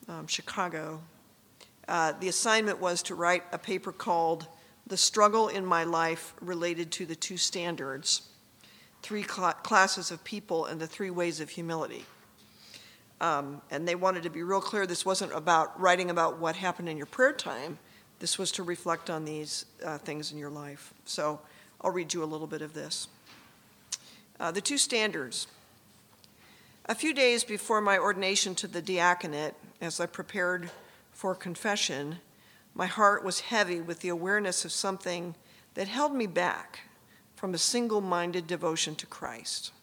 um, 0.08 0.28
Chicago. 0.28 1.02
Uh, 1.88 2.14
the 2.20 2.30
assignment 2.30 2.80
was 2.80 3.04
to 3.04 3.16
write 3.16 3.44
a 3.52 3.58
paper 3.58 3.92
called 3.92 4.48
The 4.88 4.98
Struggle 4.98 5.50
in 5.50 5.66
My 5.66 5.84
Life 5.84 6.34
Related 6.40 6.92
to 6.94 7.06
the 7.06 7.16
Two 7.16 7.38
Standards 7.38 8.22
Three 9.04 9.24
Cl- 9.24 9.54
Classes 9.64 10.10
of 10.10 10.24
People 10.24 10.66
and 10.66 10.80
the 10.80 10.88
Three 10.88 11.10
Ways 11.10 11.40
of 11.42 11.50
Humility. 11.50 12.06
Um, 13.20 13.62
and 13.70 13.88
they 13.88 13.96
wanted 13.96 14.24
to 14.24 14.30
be 14.30 14.44
real 14.44 14.62
clear 14.62 14.88
this 14.88 15.06
wasn't 15.06 15.34
about 15.34 15.80
writing 15.80 16.10
about 16.10 16.40
what 16.40 16.56
happened 16.56 16.88
in 16.88 16.98
your 16.98 17.08
prayer 17.08 17.34
time, 17.34 17.78
this 18.20 18.38
was 18.38 18.52
to 18.54 18.64
reflect 18.64 19.10
on 19.10 19.26
these 19.26 19.66
uh, 19.86 19.98
things 19.98 20.32
in 20.32 20.38
your 20.38 20.50
life. 20.50 20.94
So 21.06 21.40
I'll 21.82 21.92
read 21.92 22.14
you 22.14 22.24
a 22.24 22.26
little 22.26 22.48
bit 22.48 22.62
of 22.62 22.74
this. 22.74 23.08
Uh, 24.40 24.52
the 24.52 24.62
two 24.62 24.78
standards. 24.78 25.48
A 26.90 26.96
few 26.96 27.14
days 27.14 27.44
before 27.44 27.82
my 27.82 27.98
ordination 27.98 28.56
to 28.56 28.68
the 28.68 28.82
diaconate, 28.82 29.56
as 29.82 30.00
I 30.00 30.06
prepared 30.06 30.72
for 31.12 31.36
confession, 31.36 32.20
my 32.74 32.86
heart 32.86 33.26
was 33.26 33.42
heavy 33.42 33.82
with 33.82 34.00
the 34.00 34.08
awareness 34.08 34.64
of 34.64 34.72
something 34.72 35.36
that 35.74 35.90
held 35.90 36.16
me 36.16 36.28
back 36.28 36.80
from 37.36 37.54
a 37.54 37.58
single 37.58 38.00
minded 38.00 38.48
devotion 38.48 38.96
to 38.96 39.06
Christ. 39.06 39.74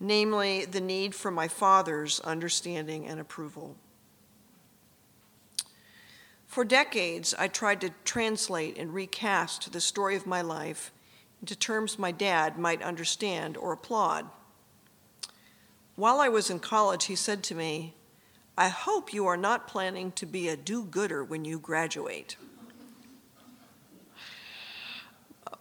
namely 0.00 0.64
the 0.64 0.80
need 0.80 1.14
for 1.14 1.30
my 1.30 1.46
Father's 1.46 2.20
understanding 2.20 3.06
and 3.06 3.20
approval. 3.20 3.76
For 6.46 6.64
decades, 6.64 7.34
I 7.38 7.46
tried 7.46 7.82
to 7.82 7.90
translate 8.04 8.78
and 8.78 8.92
recast 8.92 9.72
the 9.72 9.80
story 9.80 10.16
of 10.16 10.26
my 10.26 10.40
life 10.40 10.90
into 11.40 11.54
terms 11.54 11.98
my 11.98 12.10
dad 12.10 12.58
might 12.58 12.82
understand 12.82 13.56
or 13.56 13.72
applaud. 13.72 14.26
While 15.96 16.20
I 16.20 16.28
was 16.28 16.50
in 16.50 16.60
college, 16.60 17.06
he 17.06 17.16
said 17.16 17.42
to 17.44 17.54
me, 17.54 17.94
I 18.56 18.68
hope 18.68 19.12
you 19.12 19.26
are 19.26 19.36
not 19.36 19.66
planning 19.66 20.12
to 20.12 20.26
be 20.26 20.48
a 20.48 20.56
do 20.56 20.84
gooder 20.84 21.24
when 21.24 21.44
you 21.44 21.58
graduate. 21.58 22.36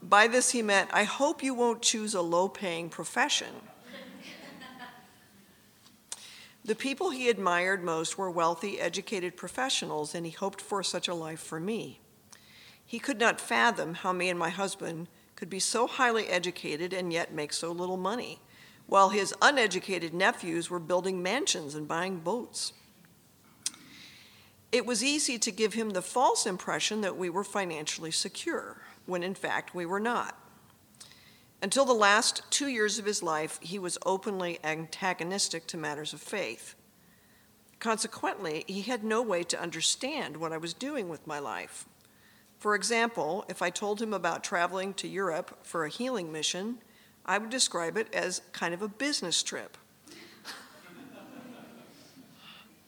By 0.02 0.28
this, 0.28 0.52
he 0.52 0.62
meant, 0.62 0.90
I 0.94 1.04
hope 1.04 1.44
you 1.44 1.54
won't 1.54 1.82
choose 1.82 2.14
a 2.14 2.22
low 2.22 2.48
paying 2.48 2.90
profession. 2.90 3.54
the 6.64 6.76
people 6.76 7.10
he 7.10 7.30
admired 7.30 7.84
most 7.84 8.18
were 8.18 8.32
wealthy, 8.32 8.80
educated 8.80 9.36
professionals, 9.36 10.16
and 10.16 10.26
he 10.26 10.32
hoped 10.32 10.62
for 10.62 10.84
such 10.84 11.08
a 11.08 11.14
life 11.14 11.40
for 11.40 11.60
me. 11.60 12.00
He 12.86 13.00
could 13.00 13.20
not 13.20 13.40
fathom 13.42 13.94
how 13.94 14.14
me 14.14 14.30
and 14.30 14.40
my 14.40 14.50
husband 14.50 15.08
could 15.36 15.50
be 15.50 15.60
so 15.60 15.88
highly 15.88 16.28
educated 16.28 16.92
and 16.92 17.14
yet 17.14 17.34
make 17.34 17.54
so 17.54 17.72
little 17.72 17.98
money, 17.98 18.40
while 18.90 19.10
his 19.10 19.34
uneducated 19.42 20.14
nephews 20.14 20.70
were 20.70 20.80
building 20.80 21.22
mansions 21.22 21.76
and 21.76 21.88
buying 21.88 22.18
boats. 22.18 22.74
It 24.72 24.86
was 24.86 25.04
easy 25.04 25.38
to 25.40 25.52
give 25.52 25.76
him 25.76 25.92
the 25.92 26.02
false 26.02 26.46
impression 26.46 27.02
that 27.02 27.16
we 27.16 27.30
were 27.30 27.44
financially 27.44 28.12
secure, 28.12 28.82
when 29.06 29.22
in 29.24 29.36
fact 29.36 29.76
we 29.76 29.86
were 29.86 30.00
not. 30.00 30.36
Until 31.62 31.86
the 31.86 31.94
last 31.94 32.42
two 32.50 32.68
years 32.68 32.98
of 32.98 33.06
his 33.06 33.22
life, 33.22 33.60
he 33.62 33.78
was 33.78 33.98
openly 34.06 34.60
antagonistic 34.64 35.68
to 35.68 35.78
matters 35.78 36.14
of 36.14 36.22
faith. 36.22 36.74
Consequently, 37.80 38.64
he 38.68 38.82
had 38.82 39.04
no 39.04 39.22
way 39.22 39.44
to 39.44 39.62
understand 39.62 40.38
what 40.38 40.52
I 40.52 40.58
was 40.58 40.74
doing 40.74 41.10
with 41.10 41.28
my 41.28 41.38
life. 41.38 41.86
For 42.58 42.76
example, 42.76 43.46
if 43.48 43.62
I 43.62 43.70
told 43.70 44.02
him 44.02 44.14
about 44.14 44.44
traveling 44.44 44.94
to 44.96 45.08
Europe 45.08 45.60
for 45.64 45.86
a 45.86 45.90
healing 45.90 46.32
mission, 46.32 46.80
I 47.26 47.38
would 47.38 47.50
describe 47.50 47.98
it 47.98 48.14
as 48.14 48.42
kind 48.54 48.74
of 48.74 48.82
a 48.82 48.88
business 48.88 49.44
trip. 49.44 49.78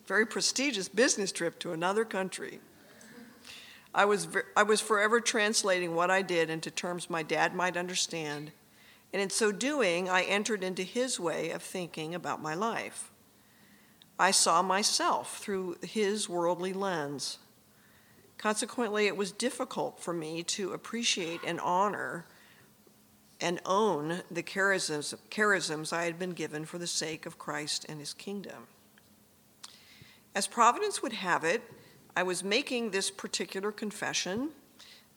Very 0.06 0.26
prestigious 0.26 0.89
business 0.89 1.32
trip 1.32 1.60
to 1.60 1.72
another 1.72 2.04
country. 2.04 2.60
I 3.94 4.06
was, 4.06 4.28
I 4.56 4.63
was 4.63 4.82
forever 4.82 5.20
translating 5.20 5.96
what 5.96 6.10
I 6.10 6.22
did 6.22 6.50
into 6.50 6.72
terms 6.72 7.10
my 7.10 7.24
dad 7.24 7.54
might 7.54 7.76
understand, 7.76 8.52
and 9.13 9.22
in 9.22 9.30
so 9.30 9.52
doing, 9.52 10.10
I 10.10 10.24
entered 10.24 10.63
into 10.63 10.84
his 10.84 11.20
way 11.20 11.52
of 11.52 11.62
thinking 11.62 12.15
about 12.15 12.41
my 12.41 12.54
life. 12.54 13.12
I 14.17 14.32
saw 14.32 14.62
myself 14.62 15.39
through 15.39 15.78
his 15.82 16.30
worldly 16.30 16.74
lens. 16.74 17.39
Consequently, 18.38 19.08
it 19.08 19.17
was 19.17 19.32
difficult 19.32 20.00
for 20.00 20.13
me 20.13 20.44
to 20.44 20.74
appreciate 20.74 21.41
and 21.46 21.60
honor 21.60 22.26
and 23.41 23.60
own 23.65 24.21
the 24.30 24.43
charisms, 24.43 25.15
charisms 25.30 25.91
I 25.91 26.06
had 26.06 26.19
been 26.19 26.32
given 26.32 26.63
for 26.63 26.77
the 26.77 26.88
sake 26.88 27.25
of 27.25 27.39
Christ 27.39 27.86
and 27.89 27.99
his 27.99 28.13
kingdom. 28.13 28.67
As 30.34 30.47
Providence 30.47 31.01
would 31.01 31.13
have 31.13 31.43
it, 31.43 31.62
I 32.15 32.23
was 32.23 32.43
making 32.43 32.91
this 32.91 33.10
particular 33.10 33.71
confession 33.71 34.51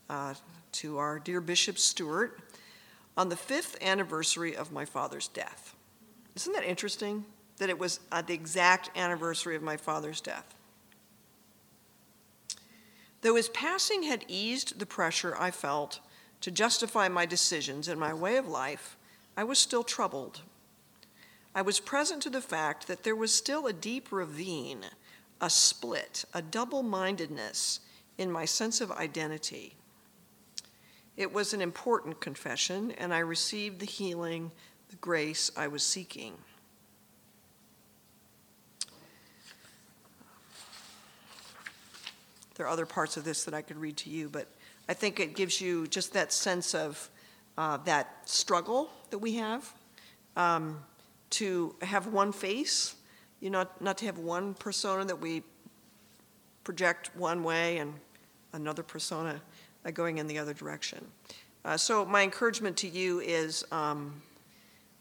uh, 0.08 0.34
to 0.72 0.98
our 0.98 1.18
dear 1.18 1.40
Bishop 1.40 1.78
Stewart 1.78 2.40
on 3.16 3.28
the 3.28 3.36
fifth 3.36 3.76
anniversary 3.82 4.56
of 4.56 4.72
my 4.72 4.84
father's 4.84 5.28
death. 5.28 5.74
Isn't 6.34 6.52
that 6.52 6.64
interesting 6.64 7.24
that 7.58 7.68
it 7.68 7.78
was 7.78 8.00
at 8.10 8.26
the 8.26 8.34
exact 8.34 8.90
anniversary 8.96 9.54
of 9.54 9.62
my 9.62 9.76
father's 9.76 10.20
death? 10.20 10.54
Though 13.20 13.36
his 13.36 13.48
passing 13.50 14.02
had 14.02 14.24
eased 14.28 14.78
the 14.78 14.86
pressure 14.86 15.36
I 15.38 15.50
felt 15.50 16.00
to 16.44 16.50
justify 16.50 17.08
my 17.08 17.24
decisions 17.24 17.88
and 17.88 17.98
my 17.98 18.12
way 18.12 18.36
of 18.36 18.46
life, 18.46 18.98
I 19.34 19.44
was 19.44 19.58
still 19.58 19.82
troubled. 19.82 20.42
I 21.54 21.62
was 21.62 21.80
present 21.80 22.22
to 22.22 22.28
the 22.28 22.42
fact 22.42 22.86
that 22.86 23.02
there 23.02 23.16
was 23.16 23.34
still 23.34 23.66
a 23.66 23.72
deep 23.72 24.12
ravine, 24.12 24.84
a 25.40 25.48
split, 25.48 26.26
a 26.34 26.42
double 26.42 26.82
mindedness 26.82 27.80
in 28.18 28.30
my 28.30 28.44
sense 28.44 28.82
of 28.82 28.92
identity. 28.92 29.74
It 31.16 31.32
was 31.32 31.54
an 31.54 31.62
important 31.62 32.20
confession, 32.20 32.90
and 32.98 33.14
I 33.14 33.20
received 33.20 33.80
the 33.80 33.86
healing, 33.86 34.50
the 34.90 34.96
grace 34.96 35.50
I 35.56 35.68
was 35.68 35.82
seeking. 35.82 36.34
There 42.56 42.66
are 42.66 42.68
other 42.68 42.84
parts 42.84 43.16
of 43.16 43.24
this 43.24 43.44
that 43.44 43.54
I 43.54 43.62
could 43.62 43.78
read 43.78 43.96
to 43.96 44.10
you, 44.10 44.28
but 44.28 44.46
I 44.88 44.94
think 44.94 45.20
it 45.20 45.34
gives 45.34 45.60
you 45.60 45.86
just 45.86 46.12
that 46.12 46.32
sense 46.32 46.74
of 46.74 47.10
uh, 47.56 47.78
that 47.78 48.28
struggle 48.28 48.90
that 49.10 49.18
we 49.18 49.36
have 49.36 49.72
um, 50.36 50.82
to 51.30 51.74
have 51.82 52.08
one 52.08 52.32
face, 52.32 52.96
you 53.40 53.50
know, 53.50 53.66
not, 53.80 53.98
to 53.98 54.06
have 54.06 54.18
one 54.18 54.54
persona 54.54 55.04
that 55.04 55.20
we 55.20 55.42
project 56.64 57.10
one 57.14 57.42
way 57.42 57.78
and 57.78 57.94
another 58.52 58.82
persona 58.82 59.40
uh, 59.84 59.90
going 59.90 60.18
in 60.18 60.26
the 60.26 60.38
other 60.38 60.54
direction. 60.54 61.04
Uh, 61.64 61.76
so 61.76 62.04
my 62.04 62.22
encouragement 62.22 62.76
to 62.76 62.88
you 62.88 63.20
is 63.20 63.64
um, 63.72 64.20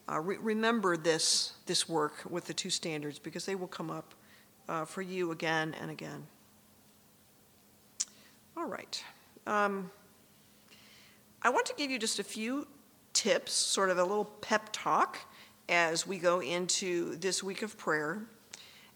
uh, 0.10 0.20
re- 0.20 0.38
remember 0.38 0.96
this, 0.96 1.54
this 1.66 1.90
work 1.90 2.24
with 2.30 2.46
the 2.46 2.54
two 2.54 2.70
standards 2.70 3.20
because 3.20 3.46
they 3.46 3.56
will 3.56 3.68
come 3.68 3.90
up 3.90 4.14
uh, 4.70 4.86
for 4.86 5.02
you 5.02 5.32
again 5.32 5.76
and 5.82 5.92
again. 5.92 6.26
All 8.56 8.66
right. 8.66 9.04
Um, 9.46 9.92
I 11.42 11.50
want 11.50 11.66
to 11.66 11.74
give 11.76 11.92
you 11.92 12.00
just 12.00 12.20
a 12.20 12.24
few 12.24 12.68
tips, 13.12 13.52
sort 13.52 13.90
of 13.90 13.98
a 13.98 14.04
little 14.04 14.26
pep 14.26 14.70
talk 14.72 15.20
as 15.70 16.08
we 16.08 16.18
go 16.18 16.42
into 16.42 17.16
this 17.16 17.44
week 17.44 17.62
of 17.62 17.78
prayer. 17.78 18.22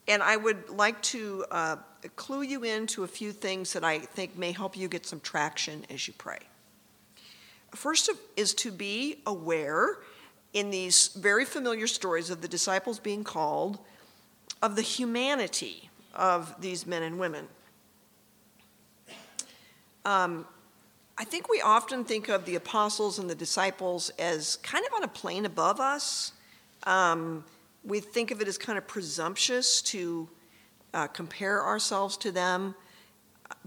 And 0.07 0.23
I 0.23 0.37
would 0.37 0.69
like 0.69 1.01
to 1.03 1.45
uh, 1.51 1.75
clue 2.15 2.43
you 2.43 2.63
into 2.63 3.03
a 3.03 3.07
few 3.07 3.31
things 3.31 3.73
that 3.73 3.83
I 3.83 3.99
think 3.99 4.37
may 4.37 4.53
help 4.53 4.77
you 4.77 4.87
get 4.87 5.05
some 5.05 5.19
traction 5.19 5.85
as 5.89 6.07
you 6.07 6.13
pray. 6.17 6.39
First 7.75 8.09
is 8.37 8.53
to 8.55 8.71
be 8.71 9.21
aware 9.25 9.97
in 10.53 10.69
these 10.69 11.09
very 11.09 11.43
familiar 11.43 11.87
stories 11.87 12.29
of 12.29 12.41
the 12.41 12.47
disciples 12.47 12.99
being 12.99 13.23
called 13.23 13.79
of 14.61 14.75
the 14.75 14.81
humanity 14.81 15.89
of 16.15 16.55
these 16.61 16.87
men 16.87 17.03
and 17.03 17.19
women. 17.19 17.47
Um, 20.07 20.45
I 21.17 21.25
think 21.25 21.49
we 21.49 21.59
often 21.59 22.05
think 22.05 22.29
of 22.29 22.45
the 22.45 22.55
apostles 22.55 23.19
and 23.19 23.29
the 23.29 23.35
disciples 23.35 24.09
as 24.11 24.55
kind 24.63 24.85
of 24.85 24.93
on 24.93 25.03
a 25.03 25.07
plane 25.09 25.45
above 25.45 25.81
us. 25.81 26.31
Um, 26.83 27.43
we 27.83 27.99
think 27.99 28.31
of 28.31 28.39
it 28.39 28.47
as 28.47 28.57
kind 28.57 28.77
of 28.77 28.87
presumptuous 28.87 29.81
to 29.81 30.29
uh, 30.93 31.07
compare 31.07 31.61
ourselves 31.61 32.15
to 32.17 32.31
them. 32.31 32.73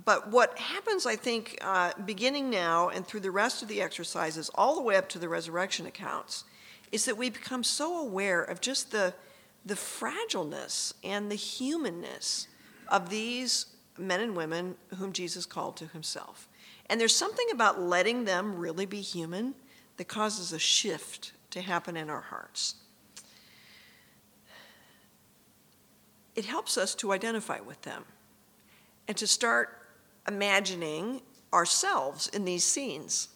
But 0.02 0.30
what 0.30 0.58
happens, 0.58 1.04
I 1.04 1.14
think, 1.14 1.58
uh, 1.60 1.92
beginning 2.06 2.48
now 2.48 2.88
and 2.88 3.06
through 3.06 3.20
the 3.20 3.30
rest 3.30 3.60
of 3.60 3.68
the 3.68 3.82
exercises, 3.82 4.50
all 4.54 4.74
the 4.74 4.82
way 4.82 4.96
up 4.96 5.10
to 5.10 5.18
the 5.18 5.28
resurrection 5.28 5.84
accounts, 5.84 6.44
is 6.90 7.04
that 7.04 7.18
we 7.18 7.28
become 7.28 7.62
so 7.62 8.00
aware 8.00 8.42
of 8.42 8.62
just 8.62 8.92
the, 8.92 9.12
the 9.66 9.74
fragileness 9.74 10.94
and 11.04 11.30
the 11.30 11.36
humanness 11.36 12.48
of 12.88 13.10
these 13.10 13.66
men 14.00 14.20
and 14.20 14.36
women 14.36 14.76
whom 14.96 15.12
Jesus 15.12 15.46
called 15.46 15.76
to 15.76 15.86
himself. 15.86 16.48
And 16.86 17.00
there's 17.00 17.14
something 17.14 17.46
about 17.52 17.80
letting 17.80 18.24
them 18.24 18.56
really 18.56 18.86
be 18.86 19.00
human 19.00 19.54
that 19.96 20.08
causes 20.08 20.52
a 20.52 20.58
shift 20.58 21.32
to 21.50 21.60
happen 21.60 21.96
in 21.96 22.10
our 22.10 22.20
hearts. 22.20 22.76
It 26.34 26.44
helps 26.44 26.78
us 26.78 26.94
to 26.96 27.12
identify 27.12 27.60
with 27.60 27.82
them 27.82 28.04
and 29.06 29.16
to 29.16 29.26
start 29.26 29.86
imagining 30.26 31.22
ourselves 31.52 32.28
in 32.28 32.44
these 32.44 32.64
scenes. 32.64 33.28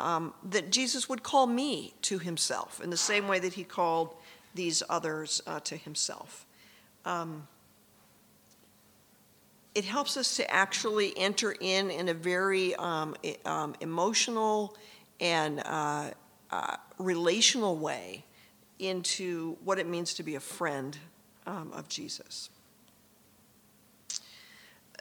Um, 0.00 0.34
that 0.42 0.72
Jesus 0.72 1.08
would 1.08 1.22
call 1.22 1.46
me 1.46 1.94
to 2.02 2.18
himself 2.18 2.80
in 2.82 2.90
the 2.90 2.96
same 2.96 3.28
way 3.28 3.38
that 3.38 3.52
he 3.52 3.62
called 3.62 4.16
these 4.54 4.82
others 4.88 5.40
uh, 5.46 5.60
to 5.60 5.76
himself. 5.76 6.46
Um, 7.04 7.46
it 9.74 9.84
helps 9.84 10.16
us 10.16 10.36
to 10.36 10.50
actually 10.50 11.16
enter 11.16 11.54
in 11.60 11.90
in 11.90 12.08
a 12.08 12.14
very 12.14 12.74
um, 12.76 13.16
um, 13.44 13.74
emotional 13.80 14.76
and 15.20 15.60
uh, 15.64 16.10
uh, 16.50 16.76
relational 16.98 17.76
way 17.76 18.24
into 18.78 19.56
what 19.64 19.78
it 19.78 19.88
means 19.88 20.14
to 20.14 20.22
be 20.22 20.34
a 20.34 20.40
friend 20.40 20.96
um, 21.46 21.72
of 21.72 21.88
Jesus. 21.88 22.50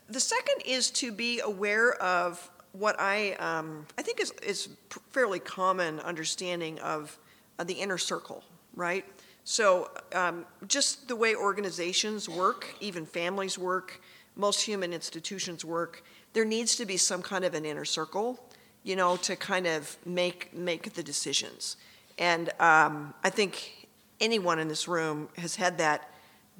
The 0.09 0.19
second 0.19 0.63
is 0.65 0.91
to 0.91 1.11
be 1.11 1.39
aware 1.39 1.93
of 2.01 2.49
what 2.73 2.95
I, 2.99 3.33
um, 3.33 3.85
I 3.97 4.01
think 4.01 4.19
is, 4.19 4.31
is 4.43 4.69
fairly 5.11 5.39
common 5.39 5.99
understanding 5.99 6.79
of, 6.79 7.17
of 7.59 7.67
the 7.67 7.75
inner 7.75 7.97
circle, 7.97 8.43
right? 8.75 9.05
So, 9.43 9.91
um, 10.13 10.45
just 10.67 11.07
the 11.07 11.15
way 11.15 11.35
organizations 11.35 12.27
work, 12.27 12.73
even 12.79 13.05
families 13.05 13.57
work, 13.57 14.01
most 14.35 14.61
human 14.61 14.93
institutions 14.93 15.63
work, 15.63 16.03
there 16.33 16.45
needs 16.45 16.75
to 16.77 16.85
be 16.85 16.97
some 16.97 17.21
kind 17.21 17.45
of 17.45 17.53
an 17.53 17.65
inner 17.65 17.85
circle, 17.85 18.39
you 18.83 18.95
know, 18.95 19.15
to 19.17 19.35
kind 19.35 19.67
of 19.67 19.97
make 20.05 20.53
make 20.53 20.93
the 20.93 21.03
decisions. 21.03 21.77
And 22.17 22.49
um, 22.59 23.13
I 23.23 23.29
think 23.29 23.87
anyone 24.19 24.59
in 24.59 24.67
this 24.67 24.87
room 24.87 25.29
has 25.37 25.55
had 25.55 25.77
that 25.77 26.09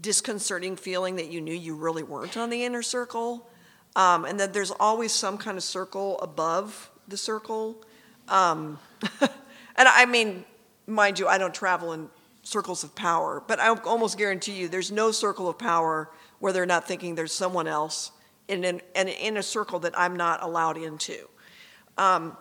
disconcerting 0.02 0.76
feeling 0.76 1.16
that 1.18 1.30
you 1.30 1.42
knew 1.42 1.54
you 1.54 1.76
really 1.76 2.04
weren't 2.04 2.38
on 2.38 2.50
the 2.50 2.64
inner 2.64 2.82
circle, 2.82 3.50
um, 3.96 4.26
and 4.26 4.40
that 4.40 4.54
there's 4.54 4.72
always 4.72 5.12
some 5.12 5.38
kind 5.38 5.58
of 5.58 5.64
circle 5.64 6.20
above 6.22 6.90
the 7.08 7.18
circle. 7.18 7.84
Um, 8.28 8.80
and 9.22 9.30
I 9.88 10.06
mean, 10.06 10.46
mind 10.88 11.20
you, 11.20 11.28
I 11.28 11.38
don't 11.38 11.54
travel 11.54 11.94
in 11.94 12.10
circles 12.44 12.84
of 12.84 12.94
power, 12.96 13.44
but 13.48 13.60
I 13.60 13.70
almost 13.70 14.18
guarantee 14.18 14.54
you 14.54 14.68
there's 14.68 14.92
no 14.92 15.12
circle 15.12 15.48
of 15.48 15.58
power 15.58 16.10
where 16.44 16.52
they're 16.52 16.66
not 16.66 16.86
thinking 16.86 17.16
there's 17.16 17.32
someone 17.32 17.68
else 17.68 18.12
in, 18.50 18.66
an, 18.66 18.82
in, 18.98 19.08
in 19.08 19.38
a 19.38 19.42
circle 19.42 19.80
that 19.80 19.98
I'm 19.98 20.18
not 20.18 20.44
allowed 20.44 20.76
into. 20.76 21.30
Um, 21.98 22.36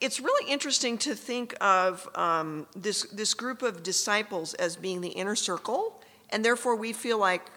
it's 0.00 0.18
really 0.18 0.50
interesting 0.50 0.96
to 0.96 1.14
think 1.14 1.54
of 1.60 2.08
um, 2.14 2.66
this, 2.74 3.02
this 3.12 3.34
group 3.34 3.60
of 3.60 3.82
disciples 3.82 4.54
as 4.54 4.76
being 4.76 5.02
the 5.02 5.10
inner 5.10 5.36
circle, 5.36 6.00
and 6.30 6.42
therefore 6.42 6.74
we 6.74 6.94
feel 6.94 7.18
like, 7.18 7.50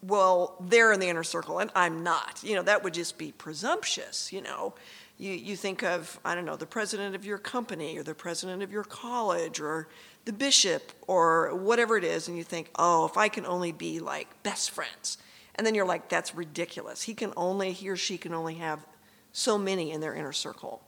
well, 0.00 0.54
they're 0.60 0.92
in 0.92 1.00
the 1.00 1.08
inner 1.08 1.24
circle 1.24 1.58
and 1.58 1.72
I'm 1.74 2.04
not. 2.04 2.38
You 2.44 2.54
know, 2.54 2.62
that 2.62 2.84
would 2.84 2.94
just 2.94 3.18
be 3.18 3.32
presumptuous, 3.32 4.32
you 4.32 4.42
know. 4.42 4.74
You, 5.18 5.32
you 5.32 5.56
think 5.56 5.82
of, 5.82 6.20
I 6.24 6.36
don't 6.36 6.44
know, 6.44 6.54
the 6.54 6.66
president 6.66 7.16
of 7.16 7.24
your 7.24 7.38
company 7.38 7.98
or 7.98 8.04
the 8.04 8.14
president 8.14 8.62
of 8.62 8.70
your 8.70 8.84
college 8.84 9.58
or 9.58 9.88
the 10.24 10.32
bishop 10.32 10.92
or 11.06 11.54
whatever 11.54 11.96
it 11.96 12.04
is, 12.04 12.28
and 12.28 12.36
you 12.36 12.44
think, 12.44 12.70
oh, 12.76 13.06
if 13.06 13.16
I 13.16 13.28
can 13.28 13.46
only 13.46 13.72
be 13.72 14.00
like 14.00 14.42
best 14.42 14.70
friends. 14.70 15.18
And 15.54 15.66
then 15.66 15.74
you're 15.74 15.86
like, 15.86 16.08
that's 16.08 16.34
ridiculous. 16.34 17.02
He 17.02 17.14
can 17.14 17.32
only, 17.36 17.72
he 17.72 17.88
or 17.88 17.96
she 17.96 18.16
can 18.18 18.32
only 18.32 18.54
have 18.54 18.86
so 19.32 19.58
many 19.58 19.92
in 19.92 20.00
their 20.00 20.14
inner 20.14 20.32
circle. 20.32 20.82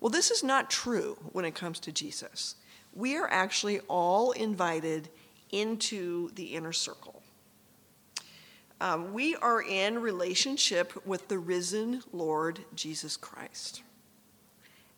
Well, 0.00 0.10
this 0.10 0.30
is 0.30 0.42
not 0.42 0.70
true 0.70 1.16
when 1.32 1.44
it 1.44 1.54
comes 1.54 1.78
to 1.80 1.92
Jesus. 1.92 2.56
We 2.94 3.16
are 3.16 3.28
actually 3.30 3.80
all 3.88 4.32
invited 4.32 5.08
into 5.50 6.30
the 6.34 6.54
inner 6.54 6.72
circle. 6.72 7.22
Um, 8.80 9.12
we 9.12 9.36
are 9.36 9.62
in 9.62 10.00
relationship 10.00 11.06
with 11.06 11.28
the 11.28 11.38
risen 11.38 12.02
Lord 12.12 12.60
Jesus 12.74 13.16
Christ. 13.16 13.82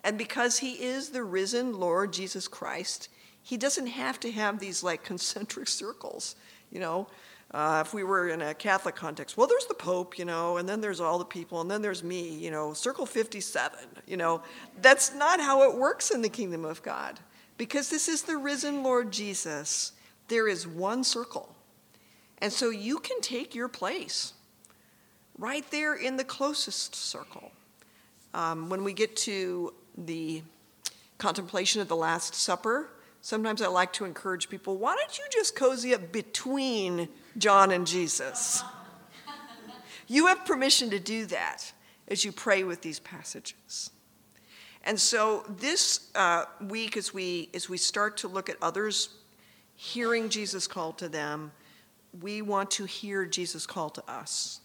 And 0.03 0.17
because 0.17 0.59
he 0.59 0.73
is 0.83 1.09
the 1.09 1.23
risen 1.23 1.73
Lord 1.73 2.11
Jesus 2.11 2.47
Christ, 2.47 3.09
he 3.45 3.57
doesn't 3.57 3.85
have 3.85 4.19
to 4.21 4.31
have 4.31 4.57
these 4.57 4.81
like 4.81 5.03
concentric 5.03 5.67
circles, 5.67 6.35
you 6.71 6.79
know. 6.79 7.07
Uh, 7.51 7.83
if 7.85 7.93
we 7.93 8.03
were 8.03 8.27
in 8.29 8.41
a 8.41 8.55
Catholic 8.55 8.95
context, 8.95 9.37
well, 9.37 9.45
there's 9.45 9.67
the 9.67 9.75
Pope, 9.75 10.17
you 10.17 10.25
know, 10.25 10.57
and 10.57 10.67
then 10.67 10.81
there's 10.81 10.99
all 10.99 11.19
the 11.19 11.23
people, 11.23 11.61
and 11.61 11.69
then 11.69 11.79
there's 11.79 12.03
me, 12.03 12.27
you 12.27 12.49
know, 12.49 12.73
circle 12.73 13.05
57, 13.05 13.77
you 14.07 14.17
know. 14.17 14.41
That's 14.81 15.13
not 15.13 15.39
how 15.39 15.61
it 15.69 15.77
works 15.77 16.09
in 16.09 16.23
the 16.23 16.27
kingdom 16.27 16.65
of 16.65 16.81
God. 16.81 17.19
Because 17.55 17.87
this 17.87 18.07
is 18.09 18.23
the 18.23 18.35
risen 18.35 18.81
Lord 18.81 19.11
Jesus, 19.11 19.91
there 20.27 20.47
is 20.47 20.67
one 20.67 21.03
circle. 21.03 21.55
And 22.39 22.51
so 22.51 22.71
you 22.71 22.97
can 22.97 23.21
take 23.21 23.53
your 23.53 23.67
place 23.67 24.33
right 25.37 25.69
there 25.69 25.93
in 25.93 26.17
the 26.17 26.23
closest 26.23 26.95
circle. 26.95 27.51
Um, 28.33 28.69
when 28.69 28.83
we 28.83 28.91
get 28.91 29.15
to 29.17 29.71
the 29.95 30.41
contemplation 31.19 31.79
of 31.79 31.87
the 31.87 31.95
Last 31.95 32.33
Supper, 32.33 32.89
Sometimes 33.25 33.59
I 33.59 33.65
like 33.65 33.91
to 33.93 34.05
encourage 34.05 34.49
people 34.49 34.77
why 34.77 34.95
don't 34.95 35.17
you 35.17 35.23
just 35.31 35.55
cozy 35.55 35.95
up 35.95 36.11
between 36.11 37.09
John 37.39 37.71
and 37.71 37.87
Jesus? 37.87 38.63
You 40.05 40.27
have 40.27 40.45
permission 40.45 40.91
to 40.91 40.99
do 40.99 41.25
that 41.25 41.73
as 42.07 42.23
you 42.23 42.31
pray 42.31 42.63
with 42.63 42.83
these 42.83 42.99
passages. 42.99 43.89
And 44.83 44.99
so 44.99 45.43
this 45.57 46.11
uh, 46.13 46.45
week, 46.67 46.97
as 46.97 47.15
we, 47.15 47.49
as 47.55 47.67
we 47.67 47.79
start 47.79 48.17
to 48.17 48.27
look 48.27 48.47
at 48.47 48.57
others 48.61 49.09
hearing 49.73 50.29
Jesus 50.29 50.67
call 50.67 50.93
to 50.93 51.09
them, 51.09 51.51
we 52.21 52.43
want 52.43 52.69
to 52.71 52.85
hear 52.85 53.25
Jesus 53.25 53.65
call 53.65 53.89
to 53.89 54.03
us. 54.07 54.59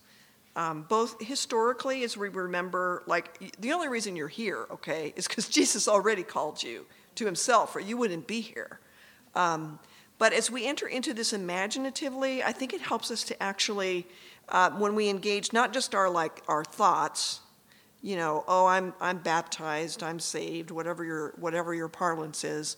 Um, 0.54 0.82
both 0.82 1.18
historically, 1.22 2.04
as 2.04 2.14
we 2.14 2.28
remember, 2.28 3.04
like 3.06 3.56
the 3.58 3.72
only 3.72 3.88
reason 3.88 4.16
you're 4.16 4.28
here, 4.28 4.66
okay, 4.70 5.14
is 5.16 5.26
because 5.26 5.48
Jesus 5.48 5.88
already 5.88 6.22
called 6.22 6.62
you 6.62 6.84
to 7.14 7.26
himself, 7.26 7.74
or 7.76 7.80
you 7.80 7.96
wouldn't 7.96 8.26
be 8.26 8.40
here. 8.40 8.80
Um, 9.34 9.78
but 10.18 10.32
as 10.32 10.50
we 10.50 10.66
enter 10.66 10.86
into 10.86 11.14
this 11.14 11.32
imaginatively, 11.32 12.42
I 12.42 12.52
think 12.52 12.74
it 12.74 12.82
helps 12.82 13.10
us 13.10 13.24
to 13.24 13.42
actually, 13.42 14.06
uh, 14.48 14.70
when 14.72 14.94
we 14.94 15.08
engage 15.08 15.52
not 15.52 15.72
just 15.72 15.94
our 15.94 16.10
like 16.10 16.42
our 16.46 16.64
thoughts, 16.64 17.40
you 18.02 18.16
know, 18.16 18.44
oh, 18.46 18.66
I'm 18.66 18.92
I'm 19.00 19.18
baptized, 19.18 20.02
I'm 20.02 20.20
saved, 20.20 20.70
whatever 20.70 21.04
your 21.04 21.34
whatever 21.36 21.74
your 21.74 21.88
parlance 21.88 22.44
is, 22.44 22.76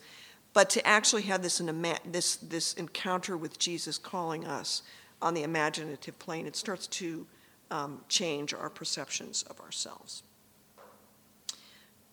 but 0.52 0.70
to 0.70 0.86
actually 0.86 1.22
have 1.22 1.42
this 1.42 1.60
an, 1.60 1.84
this 2.04 2.36
this 2.36 2.74
encounter 2.74 3.36
with 3.36 3.58
Jesus 3.58 3.98
calling 3.98 4.46
us 4.46 4.82
on 5.20 5.34
the 5.34 5.42
imaginative 5.42 6.18
plane, 6.18 6.46
it 6.46 6.56
starts 6.56 6.86
to 6.88 7.26
um, 7.70 8.02
change 8.08 8.52
our 8.52 8.70
perceptions 8.70 9.42
of 9.44 9.60
ourselves. 9.60 10.22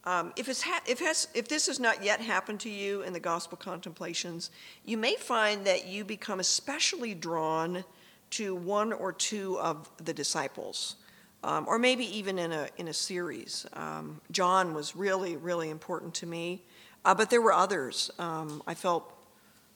Um, 0.05 0.33
if, 0.37 0.47
it's 0.47 0.61
ha- 0.61 0.81
if, 0.87 0.99
has, 0.99 1.27
if 1.33 1.47
this 1.47 1.67
has 1.67 1.79
not 1.79 2.03
yet 2.03 2.21
happened 2.21 2.59
to 2.61 2.69
you 2.69 3.01
in 3.01 3.13
the 3.13 3.19
gospel 3.19 3.57
contemplations, 3.57 4.49
you 4.85 4.97
may 4.97 5.15
find 5.15 5.65
that 5.65 5.87
you 5.87 6.05
become 6.05 6.39
especially 6.39 7.13
drawn 7.13 7.83
to 8.31 8.55
one 8.55 8.93
or 8.93 9.11
two 9.11 9.59
of 9.59 9.89
the 9.97 10.13
disciples, 10.13 10.95
um, 11.43 11.65
or 11.67 11.77
maybe 11.77 12.05
even 12.17 12.39
in 12.39 12.51
a, 12.51 12.69
in 12.77 12.87
a 12.87 12.93
series. 12.93 13.65
Um, 13.73 14.21
John 14.31 14.73
was 14.73 14.95
really, 14.95 15.35
really 15.35 15.69
important 15.69 16.13
to 16.15 16.25
me, 16.25 16.63
uh, 17.03 17.13
but 17.13 17.29
there 17.29 17.41
were 17.41 17.53
others. 17.53 18.09
Um, 18.19 18.63
I 18.65 18.75
felt 18.75 19.13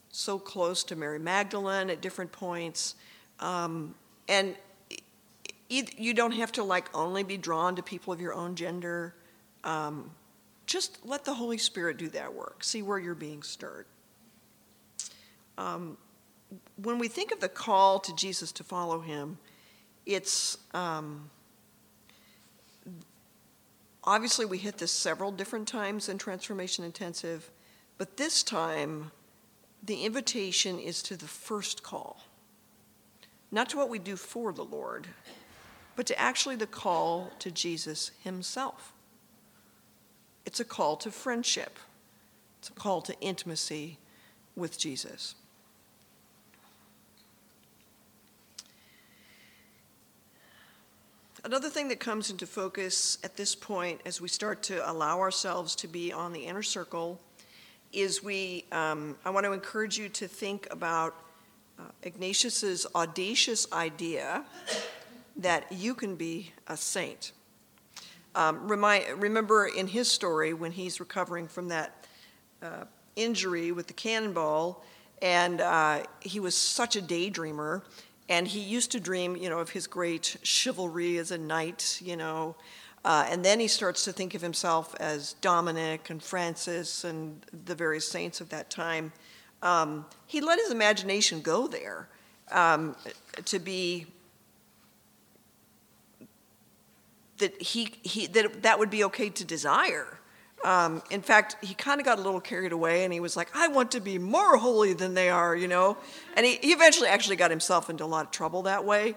so 0.09 0.37
close 0.37 0.83
to 0.85 0.95
Mary 0.95 1.19
Magdalene 1.19 1.89
at 1.89 1.99
different 1.99 2.31
points. 2.31 2.95
Um, 3.39 3.95
and 4.29 4.55
you 5.69 6.13
don't 6.13 6.33
have 6.33 6.51
to 6.51 6.63
like 6.63 6.85
only 6.95 7.23
be 7.23 7.35
drawn 7.35 7.75
to 7.75 7.81
people 7.81 8.13
of 8.13 8.21
your 8.21 8.33
own 8.33 8.53
gender. 8.53 9.15
Um, 9.63 10.11
just 10.65 11.05
let 11.05 11.25
the 11.25 11.33
Holy 11.33 11.57
Spirit 11.57 11.97
do 11.97 12.09
that 12.09 12.33
work. 12.33 12.63
See 12.63 12.81
where 12.81 12.99
you're 12.99 13.15
being 13.15 13.43
stirred. 13.43 13.85
Um, 15.57 15.97
when 16.81 16.99
we 16.99 17.07
think 17.07 17.31
of 17.31 17.39
the 17.39 17.49
call 17.49 17.99
to 17.99 18.15
Jesus 18.15 18.51
to 18.53 18.63
follow 18.63 18.99
him, 18.99 19.37
it's 20.05 20.57
um, 20.73 21.29
obviously 24.03 24.45
we 24.45 24.57
hit 24.57 24.77
this 24.77 24.91
several 24.91 25.31
different 25.31 25.67
times 25.67 26.09
in 26.09 26.17
Transformation 26.17 26.83
Intensive, 26.83 27.49
but 27.97 28.17
this 28.17 28.43
time 28.43 29.11
the 29.83 30.03
invitation 30.03 30.79
is 30.79 31.03
to 31.03 31.17
the 31.17 31.27
first 31.27 31.83
call, 31.83 32.23
not 33.51 33.69
to 33.69 33.77
what 33.77 33.89
we 33.89 33.99
do 33.99 34.15
for 34.15 34.53
the 34.53 34.63
Lord, 34.63 35.07
but 35.95 36.05
to 36.07 36.19
actually 36.19 36.55
the 36.55 36.67
call 36.67 37.31
to 37.39 37.51
Jesus 37.51 38.11
himself. 38.23 38.92
It's 40.45 40.59
a 40.59 40.65
call 40.65 40.97
to 40.97 41.11
friendship, 41.11 41.77
it's 42.59 42.69
a 42.69 42.73
call 42.73 43.01
to 43.01 43.19
intimacy 43.21 43.97
with 44.55 44.77
Jesus. 44.77 45.35
Another 51.45 51.67
thing 51.67 51.89
that 51.89 51.99
comes 51.99 52.29
into 52.29 52.47
focus 52.47 53.17
at 53.21 53.35
this 53.35 53.53
point 53.53 53.99
as 54.05 54.21
we 54.21 54.29
start 54.29 54.63
to 54.63 54.89
allow 54.89 55.19
ourselves 55.19 55.75
to 55.75 55.89
be 55.89 56.13
on 56.13 56.31
the 56.31 56.45
inner 56.45 56.63
circle 56.63 57.19
is 57.91 58.23
we, 58.23 58.63
um, 58.71 59.17
I 59.25 59.29
want 59.29 59.45
to 59.45 59.51
encourage 59.51 59.97
you 59.97 60.07
to 60.07 60.27
think 60.29 60.67
about 60.71 61.15
uh, 61.77 61.83
Ignatius's 62.03 62.87
audacious 62.95 63.71
idea 63.73 64.45
that 65.35 65.69
you 65.69 65.93
can 65.93 66.15
be 66.15 66.53
a 66.67 66.77
saint. 66.77 67.33
Um, 68.35 68.67
remind, 68.67 69.21
remember 69.21 69.67
in 69.67 69.87
his 69.87 70.09
story 70.09 70.53
when 70.53 70.71
he's 70.71 70.99
recovering 70.99 71.47
from 71.47 71.67
that 71.67 72.07
uh, 72.61 72.85
injury 73.15 73.71
with 73.71 73.87
the 73.87 73.93
cannonball, 73.93 74.83
and 75.21 75.61
uh, 75.61 76.03
he 76.19 76.39
was 76.39 76.55
such 76.55 76.95
a 76.95 77.01
daydreamer, 77.01 77.83
and 78.29 78.47
he 78.47 78.59
used 78.59 78.91
to 78.91 78.99
dream, 78.99 79.35
you 79.35 79.49
know, 79.49 79.59
of 79.59 79.69
his 79.69 79.85
great 79.85 80.37
chivalry 80.43 81.17
as 81.17 81.31
a 81.31 81.37
knight, 81.37 81.99
you 82.03 82.15
know, 82.15 82.55
uh, 83.05 83.25
and 83.29 83.43
then 83.43 83.59
he 83.59 83.67
starts 83.67 84.05
to 84.05 84.13
think 84.13 84.33
of 84.33 84.41
himself 84.41 84.95
as 84.99 85.33
Dominic 85.41 86.09
and 86.09 86.23
Francis 86.23 87.03
and 87.03 87.45
the 87.65 87.75
various 87.75 88.07
saints 88.07 88.39
of 88.39 88.49
that 88.49 88.69
time. 88.69 89.11
Um, 89.61 90.05
he 90.25 90.41
let 90.41 90.57
his 90.59 90.71
imagination 90.71 91.41
go 91.41 91.67
there 91.67 92.07
um, 92.51 92.95
to 93.45 93.59
be 93.59 94.07
that 97.39 97.61
he, 97.61 97.93
he 98.03 98.27
that 98.27 98.63
that 98.63 98.79
would 98.79 98.89
be 98.89 99.03
okay 99.05 99.29
to 99.29 99.45
desire 99.45 100.19
Um, 100.63 101.03
in 101.11 101.21
fact, 101.21 101.57
he 101.61 101.73
kind 101.73 101.99
of 101.99 102.05
got 102.05 102.19
a 102.19 102.21
little 102.21 102.39
carried 102.39 102.71
away 102.71 103.03
and 103.03 103.11
he 103.11 103.19
was 103.19 103.35
like, 103.35 103.49
I 103.53 103.67
want 103.67 103.91
to 103.91 103.99
be 103.99 104.17
more 104.17 104.57
holy 104.57 104.93
than 104.93 105.13
they 105.13 105.29
are, 105.29 105.55
you 105.55 105.67
know? 105.67 105.97
And 106.37 106.45
he, 106.45 106.55
he 106.61 106.71
eventually 106.71 107.09
actually 107.09 107.35
got 107.35 107.51
himself 107.51 107.89
into 107.89 108.05
a 108.05 108.07
lot 108.07 108.25
of 108.25 108.31
trouble 108.31 108.61
that 108.63 108.85
way. 108.85 109.15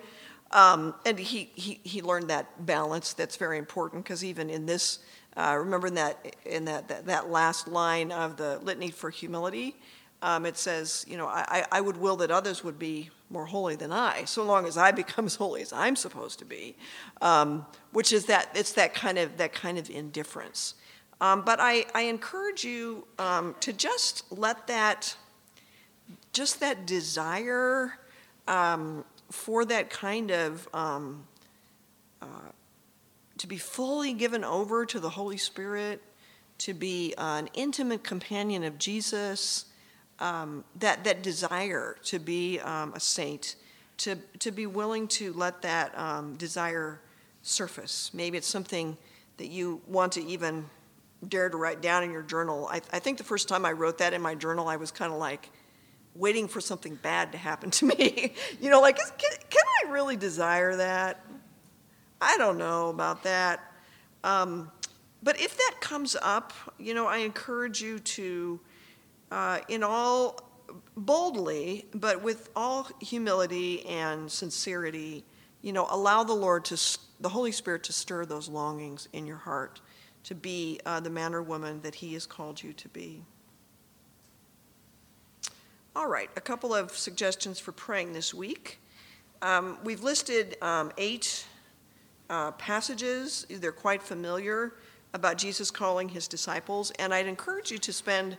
Um, 0.50 0.94
and 1.04 1.18
he, 1.18 1.50
he, 1.54 1.80
he 1.84 2.02
learned 2.02 2.30
that 2.30 2.66
balance 2.66 3.12
that's 3.12 3.36
very 3.36 3.58
important 3.58 4.04
because 4.04 4.24
even 4.24 4.50
in 4.50 4.66
this, 4.66 4.98
uh, 5.36 5.54
remember 5.58 5.86
in, 5.86 5.94
that, 5.94 6.34
in 6.44 6.64
that, 6.64 6.88
that, 6.88 7.06
that, 7.06 7.30
last 7.30 7.68
line 7.68 8.10
of 8.10 8.36
the 8.36 8.58
Litany 8.62 8.90
for 8.90 9.10
Humility, 9.10 9.76
um, 10.26 10.44
it 10.44 10.56
says, 10.56 11.06
you 11.08 11.16
know, 11.16 11.28
I, 11.28 11.64
I 11.70 11.80
would 11.80 11.96
will 11.96 12.16
that 12.16 12.32
others 12.32 12.64
would 12.64 12.80
be 12.80 13.10
more 13.30 13.46
holy 13.46 13.76
than 13.76 13.92
I, 13.92 14.24
so 14.24 14.42
long 14.42 14.66
as 14.66 14.76
I 14.76 14.90
become 15.02 15.26
as 15.26 15.36
holy 15.36 15.62
as 15.62 15.72
I'm 15.72 15.94
supposed 15.94 16.40
to 16.40 16.44
be, 16.44 16.74
um, 17.22 17.64
which 17.92 18.12
is 18.12 18.26
that, 18.26 18.50
it's 18.52 18.72
that 18.72 18.92
kind 18.92 19.18
of, 19.18 19.36
that 19.36 19.52
kind 19.52 19.78
of 19.78 19.88
indifference. 19.88 20.74
Um, 21.20 21.42
but 21.42 21.60
I, 21.60 21.86
I, 21.94 22.02
encourage 22.02 22.64
you 22.64 23.06
um, 23.20 23.54
to 23.60 23.72
just 23.72 24.24
let 24.32 24.66
that, 24.66 25.16
just 26.32 26.58
that 26.58 26.86
desire 26.86 27.96
um, 28.48 29.04
for 29.30 29.64
that 29.64 29.90
kind 29.90 30.32
of, 30.32 30.68
um, 30.74 31.24
uh, 32.20 32.50
to 33.38 33.46
be 33.46 33.58
fully 33.58 34.12
given 34.12 34.42
over 34.42 34.84
to 34.86 34.98
the 34.98 35.10
Holy 35.10 35.36
Spirit, 35.36 36.02
to 36.58 36.74
be 36.74 37.14
an 37.16 37.48
intimate 37.54 38.02
companion 38.02 38.64
of 38.64 38.76
Jesus, 38.76 39.66
um, 40.18 40.64
that, 40.76 41.04
that 41.04 41.22
desire 41.22 41.96
to 42.04 42.18
be 42.18 42.58
um, 42.60 42.92
a 42.94 43.00
saint, 43.00 43.56
to, 43.98 44.16
to 44.38 44.50
be 44.50 44.66
willing 44.66 45.08
to 45.08 45.32
let 45.32 45.62
that 45.62 46.38
desire 46.38 47.00
surface. 47.42 48.10
Maybe 48.12 48.38
it's 48.38 48.46
something 48.46 48.96
that 49.36 49.48
you 49.48 49.80
want 49.86 50.12
to 50.12 50.24
even 50.24 50.66
dare 51.28 51.48
to 51.48 51.56
write 51.56 51.80
down 51.80 52.04
in 52.04 52.10
your 52.10 52.22
journal. 52.22 52.68
I, 52.70 52.80
I 52.92 52.98
think 52.98 53.18
the 53.18 53.24
first 53.24 53.48
time 53.48 53.64
I 53.64 53.72
wrote 53.72 53.98
that 53.98 54.12
in 54.12 54.22
my 54.22 54.34
journal, 54.34 54.68
I 54.68 54.76
was 54.76 54.90
kind 54.90 55.12
of 55.12 55.18
like 55.18 55.50
waiting 56.14 56.48
for 56.48 56.60
something 56.60 56.94
bad 56.96 57.32
to 57.32 57.38
happen 57.38 57.70
to 57.70 57.86
me. 57.98 58.34
you 58.60 58.70
know, 58.70 58.80
like, 58.80 58.96
can, 58.96 59.30
can 59.50 59.64
I 59.84 59.90
really 59.90 60.16
desire 60.16 60.76
that? 60.76 61.24
I 62.20 62.36
don't 62.38 62.58
know 62.58 62.88
about 62.88 63.22
that. 63.24 63.72
Um, 64.24 64.70
but 65.22 65.40
if 65.40 65.56
that 65.56 65.74
comes 65.80 66.16
up, 66.20 66.52
you 66.78 66.94
know, 66.94 67.06
I 67.06 67.18
encourage 67.18 67.80
you 67.80 67.98
to, 67.98 68.60
uh, 69.30 69.60
in 69.68 69.82
all 69.82 70.40
boldly, 70.96 71.86
but 71.94 72.22
with 72.22 72.50
all 72.56 72.88
humility 73.00 73.84
and 73.86 74.30
sincerity, 74.30 75.24
you 75.62 75.72
know, 75.72 75.86
allow 75.90 76.24
the 76.24 76.34
Lord 76.34 76.64
to, 76.66 76.98
the 77.20 77.28
Holy 77.28 77.52
Spirit 77.52 77.82
to 77.84 77.92
stir 77.92 78.24
those 78.24 78.48
longings 78.48 79.08
in 79.12 79.26
your 79.26 79.36
heart 79.36 79.80
to 80.24 80.34
be 80.34 80.80
uh, 80.84 81.00
the 81.00 81.10
man 81.10 81.34
or 81.34 81.42
woman 81.42 81.80
that 81.82 81.96
He 81.96 82.14
has 82.14 82.26
called 82.26 82.62
you 82.62 82.72
to 82.72 82.88
be. 82.88 83.22
All 85.94 86.08
right, 86.08 86.28
a 86.36 86.40
couple 86.40 86.74
of 86.74 86.90
suggestions 86.90 87.58
for 87.58 87.72
praying 87.72 88.12
this 88.12 88.34
week. 88.34 88.80
Um, 89.40 89.78
we've 89.84 90.02
listed 90.02 90.56
um, 90.62 90.92
eight 90.98 91.46
uh, 92.28 92.50
passages, 92.52 93.46
they're 93.48 93.72
quite 93.72 94.02
familiar, 94.02 94.74
about 95.14 95.38
Jesus 95.38 95.70
calling 95.70 96.10
his 96.10 96.28
disciples, 96.28 96.90
and 96.98 97.14
I'd 97.14 97.26
encourage 97.26 97.70
you 97.70 97.78
to 97.78 97.92
spend 97.92 98.36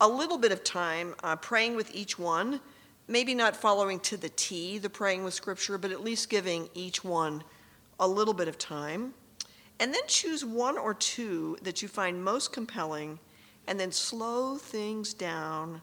a 0.00 0.08
little 0.08 0.38
bit 0.38 0.52
of 0.52 0.64
time 0.64 1.14
uh, 1.22 1.36
praying 1.36 1.76
with 1.76 1.94
each 1.94 2.18
one, 2.18 2.60
maybe 3.06 3.34
not 3.34 3.54
following 3.54 4.00
to 4.00 4.16
the 4.16 4.30
T 4.30 4.78
the 4.78 4.90
praying 4.90 5.24
with 5.24 5.34
Scripture, 5.34 5.78
but 5.78 5.90
at 5.90 6.02
least 6.02 6.30
giving 6.30 6.68
each 6.74 7.04
one 7.04 7.44
a 7.98 8.08
little 8.08 8.34
bit 8.34 8.48
of 8.48 8.56
time. 8.58 9.14
And 9.78 9.94
then 9.94 10.02
choose 10.06 10.44
one 10.44 10.76
or 10.76 10.94
two 10.94 11.56
that 11.62 11.82
you 11.82 11.88
find 11.88 12.22
most 12.22 12.52
compelling, 12.52 13.18
and 13.66 13.78
then 13.78 13.92
slow 13.92 14.56
things 14.56 15.14
down 15.14 15.80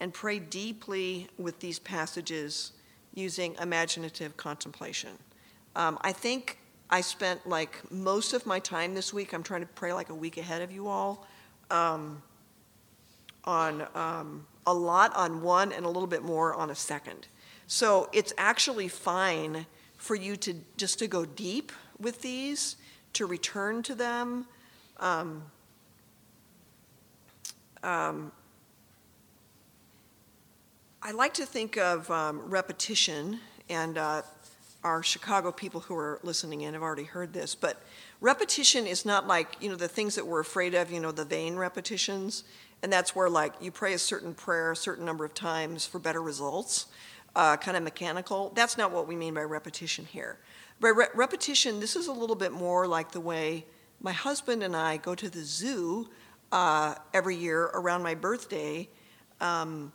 and 0.00 0.12
pray 0.12 0.38
deeply 0.38 1.28
with 1.38 1.60
these 1.60 1.78
passages 1.78 2.72
using 3.14 3.54
imaginative 3.60 4.36
contemplation. 4.36 5.10
Um, 5.76 5.98
I 6.02 6.12
think 6.12 6.58
I 6.88 7.02
spent 7.02 7.46
like 7.46 7.90
most 7.90 8.32
of 8.32 8.46
my 8.46 8.58
time 8.58 8.94
this 8.94 9.12
week, 9.12 9.32
I'm 9.32 9.42
trying 9.42 9.60
to 9.60 9.66
pray 9.66 9.92
like 9.92 10.08
a 10.08 10.14
week 10.14 10.38
ahead 10.38 10.62
of 10.62 10.72
you 10.72 10.88
all, 10.88 11.26
um, 11.70 12.22
on 13.44 13.86
um, 13.94 14.46
a 14.66 14.74
lot 14.74 15.14
on 15.16 15.42
one 15.42 15.72
and 15.72 15.84
a 15.84 15.88
little 15.88 16.06
bit 16.06 16.22
more 16.22 16.54
on 16.54 16.70
a 16.70 16.74
second. 16.74 17.26
So 17.66 18.08
it's 18.12 18.32
actually 18.36 18.88
fine 18.88 19.66
for 19.96 20.14
you 20.14 20.36
to 20.36 20.54
just 20.76 20.98
to 20.98 21.06
go 21.06 21.24
deep 21.24 21.72
with 21.98 22.22
these 22.22 22.76
to 23.12 23.26
return 23.26 23.82
to 23.84 23.94
them. 23.94 24.46
Um, 24.98 25.42
um, 27.82 28.32
I 31.02 31.12
like 31.12 31.34
to 31.34 31.46
think 31.46 31.78
of 31.78 32.10
um, 32.10 32.42
repetition, 32.50 33.40
and 33.70 33.96
uh, 33.96 34.22
our 34.84 35.02
Chicago 35.02 35.50
people 35.50 35.80
who 35.80 35.96
are 35.96 36.20
listening 36.22 36.62
in 36.62 36.74
have 36.74 36.82
already 36.82 37.04
heard 37.04 37.32
this, 37.32 37.54
but 37.54 37.82
repetition 38.20 38.86
is 38.86 39.06
not 39.06 39.26
like, 39.26 39.56
you 39.60 39.68
know, 39.68 39.76
the 39.76 39.88
things 39.88 40.14
that 40.14 40.26
we're 40.26 40.40
afraid 40.40 40.74
of, 40.74 40.90
you 40.90 41.00
know, 41.00 41.12
the 41.12 41.24
vain 41.24 41.56
repetitions, 41.56 42.44
and 42.82 42.92
that's 42.92 43.14
where, 43.14 43.28
like, 43.28 43.54
you 43.60 43.70
pray 43.70 43.92
a 43.92 43.98
certain 43.98 44.34
prayer 44.34 44.72
a 44.72 44.76
certain 44.76 45.04
number 45.04 45.24
of 45.24 45.34
times 45.34 45.86
for 45.86 45.98
better 45.98 46.22
results, 46.22 46.86
uh, 47.36 47.56
kind 47.56 47.76
of 47.76 47.82
mechanical. 47.82 48.52
That's 48.54 48.78
not 48.78 48.90
what 48.92 49.06
we 49.06 49.16
mean 49.16 49.34
by 49.34 49.42
repetition 49.42 50.06
here. 50.06 50.38
By 50.80 50.88
re- 50.88 51.06
repetition, 51.14 51.80
this 51.80 51.94
is 51.94 52.06
a 52.06 52.12
little 52.12 52.36
bit 52.36 52.52
more 52.52 52.86
like 52.86 53.12
the 53.12 53.20
way 53.20 53.66
my 54.00 54.12
husband 54.12 54.62
and 54.62 54.74
I 54.74 54.96
go 54.96 55.14
to 55.14 55.28
the 55.28 55.42
zoo 55.42 56.08
uh, 56.52 56.94
every 57.12 57.36
year 57.36 57.64
around 57.74 58.02
my 58.02 58.14
birthday. 58.14 58.88
Um, 59.40 59.92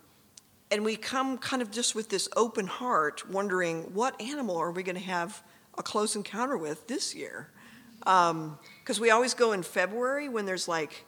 and 0.70 0.84
we 0.84 0.96
come 0.96 1.38
kind 1.38 1.62
of 1.62 1.70
just 1.70 1.94
with 1.94 2.08
this 2.08 2.28
open 2.36 2.66
heart, 2.66 3.28
wondering 3.30 3.82
what 3.94 4.20
animal 4.20 4.56
are 4.56 4.70
we 4.70 4.82
going 4.82 4.96
to 4.96 5.02
have 5.02 5.42
a 5.78 5.82
close 5.82 6.16
encounter 6.16 6.56
with 6.56 6.86
this 6.86 7.14
year? 7.14 7.50
Because 8.00 8.30
um, 8.30 8.58
we 9.00 9.10
always 9.10 9.34
go 9.34 9.52
in 9.52 9.62
February 9.62 10.28
when 10.28 10.46
there's 10.46 10.68
like 10.68 11.04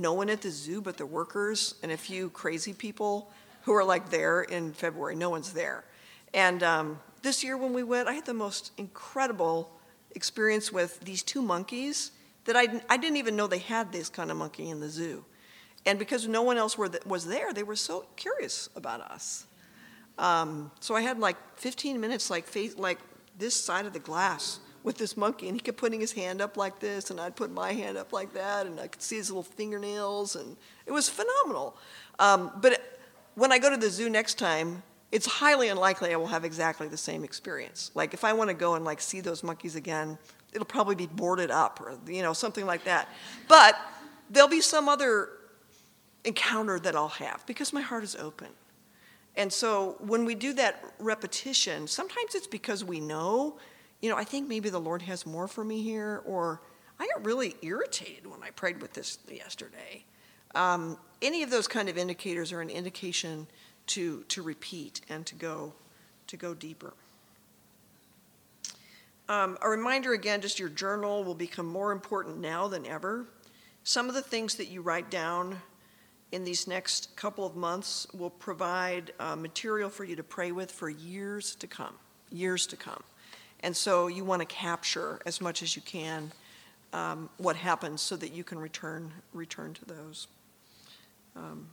no 0.00 0.12
one 0.12 0.30
at 0.30 0.40
the 0.42 0.50
zoo 0.50 0.80
but 0.80 0.96
the 0.96 1.06
workers 1.06 1.74
and 1.82 1.92
a 1.92 1.96
few 1.96 2.30
crazy 2.30 2.72
people 2.72 3.30
who 3.62 3.74
are 3.74 3.84
like 3.84 4.10
there 4.10 4.42
in 4.42 4.72
February. 4.72 5.14
No 5.14 5.30
one's 5.30 5.52
there. 5.52 5.84
And 6.32 6.62
um, 6.62 6.98
this 7.22 7.42
year 7.42 7.56
when 7.56 7.72
we 7.72 7.82
went, 7.82 8.08
I 8.08 8.12
had 8.12 8.26
the 8.26 8.34
most 8.34 8.72
incredible 8.78 9.70
experience 10.12 10.72
with 10.72 11.00
these 11.00 11.22
two 11.22 11.42
monkeys 11.42 12.12
that 12.44 12.56
I, 12.56 12.80
I 12.88 12.96
didn't 12.96 13.18
even 13.18 13.36
know 13.36 13.46
they 13.46 13.58
had 13.58 13.92
this 13.92 14.08
kind 14.08 14.30
of 14.30 14.36
monkey 14.36 14.70
in 14.70 14.80
the 14.80 14.88
zoo. 14.88 15.24
And 15.84 15.98
because 15.98 16.26
no 16.26 16.42
one 16.42 16.56
else 16.56 16.76
were, 16.76 16.90
was 17.06 17.26
there, 17.26 17.52
they 17.52 17.62
were 17.62 17.76
so 17.76 18.06
curious 18.16 18.68
about 18.74 19.00
us. 19.00 19.46
Um, 20.18 20.70
so 20.80 20.94
I 20.94 21.02
had 21.02 21.18
like 21.18 21.36
15 21.56 22.00
minutes, 22.00 22.30
like 22.30 22.46
face, 22.46 22.76
like 22.76 22.98
this 23.38 23.54
side 23.54 23.86
of 23.86 23.92
the 23.92 23.98
glass 23.98 24.60
with 24.88 24.96
this 24.96 25.18
monkey, 25.18 25.48
and 25.48 25.54
he 25.54 25.60
kept 25.60 25.76
putting 25.76 26.00
his 26.00 26.12
hand 26.12 26.40
up 26.40 26.56
like 26.56 26.80
this, 26.80 27.10
and 27.10 27.20
I'd 27.20 27.36
put 27.36 27.50
my 27.50 27.72
hand 27.72 27.98
up 27.98 28.10
like 28.10 28.32
that, 28.32 28.64
and 28.64 28.80
I 28.80 28.88
could 28.88 29.02
see 29.02 29.16
his 29.16 29.28
little 29.28 29.42
fingernails, 29.42 30.34
and 30.34 30.56
it 30.86 30.92
was 30.92 31.10
phenomenal. 31.10 31.76
Um, 32.18 32.50
but 32.62 32.98
when 33.34 33.52
I 33.52 33.58
go 33.58 33.68
to 33.68 33.76
the 33.76 33.90
zoo 33.90 34.08
next 34.08 34.38
time, 34.38 34.82
it's 35.12 35.26
highly 35.26 35.68
unlikely 35.68 36.14
I 36.14 36.16
will 36.16 36.28
have 36.28 36.42
exactly 36.42 36.88
the 36.88 36.96
same 36.96 37.22
experience. 37.22 37.90
Like 37.94 38.14
if 38.14 38.24
I 38.24 38.32
want 38.32 38.48
to 38.48 38.54
go 38.54 38.76
and 38.76 38.84
like 38.84 39.02
see 39.02 39.20
those 39.20 39.44
monkeys 39.44 39.76
again, 39.76 40.16
it'll 40.54 40.64
probably 40.64 40.94
be 40.94 41.06
boarded 41.06 41.50
up 41.50 41.82
or 41.82 41.98
you 42.06 42.22
know 42.22 42.32
something 42.32 42.64
like 42.64 42.84
that. 42.84 43.08
But 43.46 43.76
there'll 44.30 44.48
be 44.48 44.62
some 44.62 44.88
other 44.88 45.28
encounter 46.24 46.80
that 46.80 46.96
I'll 46.96 47.08
have 47.08 47.44
because 47.46 47.74
my 47.74 47.82
heart 47.82 48.04
is 48.04 48.16
open. 48.16 48.48
And 49.36 49.52
so 49.52 49.96
when 50.00 50.24
we 50.24 50.34
do 50.34 50.54
that 50.54 50.82
repetition, 50.98 51.86
sometimes 51.86 52.34
it's 52.34 52.46
because 52.46 52.84
we 52.84 53.00
know, 53.00 53.58
you 54.00 54.08
know, 54.08 54.16
I 54.16 54.24
think 54.24 54.48
maybe 54.48 54.70
the 54.70 54.80
Lord 54.80 55.02
has 55.02 55.26
more 55.26 55.48
for 55.48 55.64
me 55.64 55.82
here, 55.82 56.22
or 56.24 56.60
I 57.00 57.06
got 57.06 57.24
really 57.24 57.56
irritated 57.62 58.26
when 58.26 58.42
I 58.42 58.50
prayed 58.50 58.80
with 58.80 58.92
this 58.92 59.18
yesterday. 59.30 60.04
Um, 60.54 60.98
any 61.20 61.42
of 61.42 61.50
those 61.50 61.68
kind 61.68 61.88
of 61.88 61.98
indicators 61.98 62.52
are 62.52 62.60
an 62.60 62.70
indication 62.70 63.46
to, 63.88 64.24
to 64.28 64.42
repeat 64.42 65.00
and 65.08 65.26
to 65.26 65.34
go, 65.34 65.72
to 66.28 66.36
go 66.36 66.54
deeper. 66.54 66.94
Um, 69.28 69.58
a 69.60 69.68
reminder 69.68 70.14
again, 70.14 70.40
just 70.40 70.58
your 70.58 70.70
journal 70.70 71.22
will 71.22 71.34
become 71.34 71.66
more 71.66 71.92
important 71.92 72.38
now 72.38 72.66
than 72.66 72.86
ever. 72.86 73.26
Some 73.84 74.08
of 74.08 74.14
the 74.14 74.22
things 74.22 74.54
that 74.54 74.68
you 74.68 74.80
write 74.80 75.10
down 75.10 75.60
in 76.32 76.44
these 76.44 76.66
next 76.66 77.14
couple 77.16 77.44
of 77.44 77.56
months 77.56 78.06
will 78.14 78.30
provide 78.30 79.12
uh, 79.18 79.36
material 79.36 79.90
for 79.90 80.04
you 80.04 80.16
to 80.16 80.22
pray 80.22 80.52
with 80.52 80.70
for 80.70 80.88
years 80.88 81.54
to 81.56 81.66
come, 81.66 81.94
years 82.30 82.66
to 82.66 82.76
come. 82.76 83.02
And 83.60 83.76
so 83.76 84.06
you 84.06 84.24
want 84.24 84.40
to 84.40 84.46
capture 84.46 85.20
as 85.26 85.40
much 85.40 85.62
as 85.62 85.74
you 85.74 85.82
can 85.82 86.32
um, 86.92 87.28
what 87.38 87.56
happens 87.56 88.00
so 88.00 88.16
that 88.16 88.32
you 88.32 88.44
can 88.44 88.58
return, 88.58 89.12
return 89.32 89.74
to 89.74 89.84
those. 89.84 90.26
Um, 91.36 91.66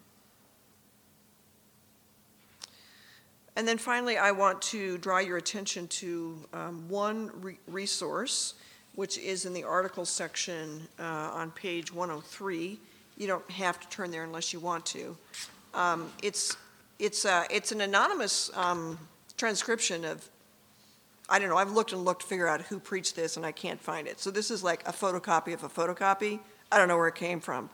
And 3.57 3.65
then 3.65 3.77
finally, 3.77 4.17
I 4.17 4.31
want 4.31 4.61
to 4.63 4.97
draw 4.97 5.19
your 5.19 5.37
attention 5.37 5.87
to 5.87 6.37
um, 6.53 6.89
one 6.89 7.31
re- 7.41 7.57
resource 7.67 8.55
which 8.95 9.17
is 9.17 9.45
in 9.45 9.53
the 9.53 9.63
article 9.63 10.05
section 10.05 10.87
uh, 10.99 11.03
on 11.03 11.51
page 11.51 11.93
103. 11.93 12.79
You 13.17 13.27
don't 13.27 13.49
have 13.51 13.79
to 13.79 13.89
turn 13.89 14.09
there 14.09 14.23
unless 14.23 14.53
you 14.53 14.59
want 14.59 14.85
to. 14.87 15.17
Um, 15.73 16.11
It's, 16.23 16.55
it's, 16.97 17.25
uh, 17.25 17.43
it's 17.49 17.71
an 17.71 17.81
anonymous 17.81 18.49
um, 18.55 18.97
transcription 19.37 20.05
of, 20.05 20.29
I 21.27 21.39
don't 21.39 21.49
know, 21.49 21.57
I've 21.57 21.71
looked 21.71 21.91
and 21.91 22.05
looked 22.05 22.21
to 22.21 22.27
figure 22.27 22.47
out 22.47 22.61
who 22.61 22.79
preached 22.79 23.15
this, 23.15 23.37
and 23.37 23.45
I 23.45 23.51
can't 23.51 23.81
find 23.81 24.07
it. 24.07 24.19
So 24.19 24.29
this 24.29 24.51
is 24.51 24.63
like 24.63 24.87
a 24.87 24.91
photocopy 24.91 25.53
of 25.53 25.63
a 25.63 25.69
photocopy. 25.69 26.39
I 26.71 26.77
don't 26.77 26.87
know 26.87 26.97
where 26.97 27.07
it 27.07 27.15
came 27.15 27.39
from. 27.39 27.69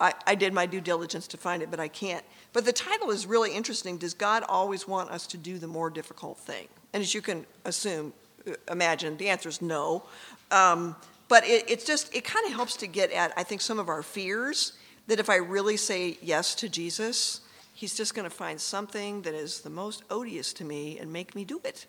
I, 0.00 0.12
I 0.26 0.34
did 0.34 0.52
my 0.52 0.66
due 0.66 0.80
diligence 0.80 1.26
to 1.28 1.36
find 1.36 1.62
it, 1.62 1.70
but 1.70 1.80
I 1.80 1.88
can't. 1.88 2.24
But 2.52 2.64
the 2.64 2.72
title 2.72 3.10
is 3.10 3.26
really 3.26 3.54
interesting. 3.54 3.96
Does 3.96 4.14
God 4.14 4.44
always 4.48 4.86
want 4.86 5.10
us 5.10 5.26
to 5.28 5.38
do 5.38 5.58
the 5.58 5.66
more 5.66 5.88
difficult 5.88 6.38
thing? 6.38 6.68
And 6.92 7.02
as 7.02 7.14
you 7.14 7.22
can 7.22 7.46
assume, 7.64 8.12
uh, 8.46 8.52
imagine, 8.70 9.16
the 9.16 9.28
answer 9.28 9.48
is 9.48 9.62
no. 9.62 10.02
Um, 10.50 10.96
but 11.28 11.44
it, 11.46 11.68
it's 11.70 11.84
just, 11.84 12.14
it 12.14 12.24
kind 12.24 12.46
of 12.46 12.52
helps 12.52 12.76
to 12.78 12.86
get 12.86 13.10
at, 13.12 13.32
I 13.36 13.42
think, 13.42 13.60
some 13.60 13.78
of 13.78 13.88
our 13.88 14.02
fears 14.02 14.72
that 15.06 15.20
if 15.20 15.30
I 15.30 15.36
really 15.36 15.76
say 15.76 16.18
yes 16.20 16.54
to 16.56 16.68
Jesus, 16.68 17.40
he's 17.72 17.96
just 17.96 18.14
going 18.14 18.28
to 18.28 18.34
find 18.34 18.60
something 18.60 19.22
that 19.22 19.34
is 19.34 19.60
the 19.60 19.70
most 19.70 20.02
odious 20.10 20.52
to 20.54 20.64
me 20.64 20.98
and 20.98 21.12
make 21.12 21.34
me 21.34 21.44
do 21.44 21.60
it. 21.64 21.86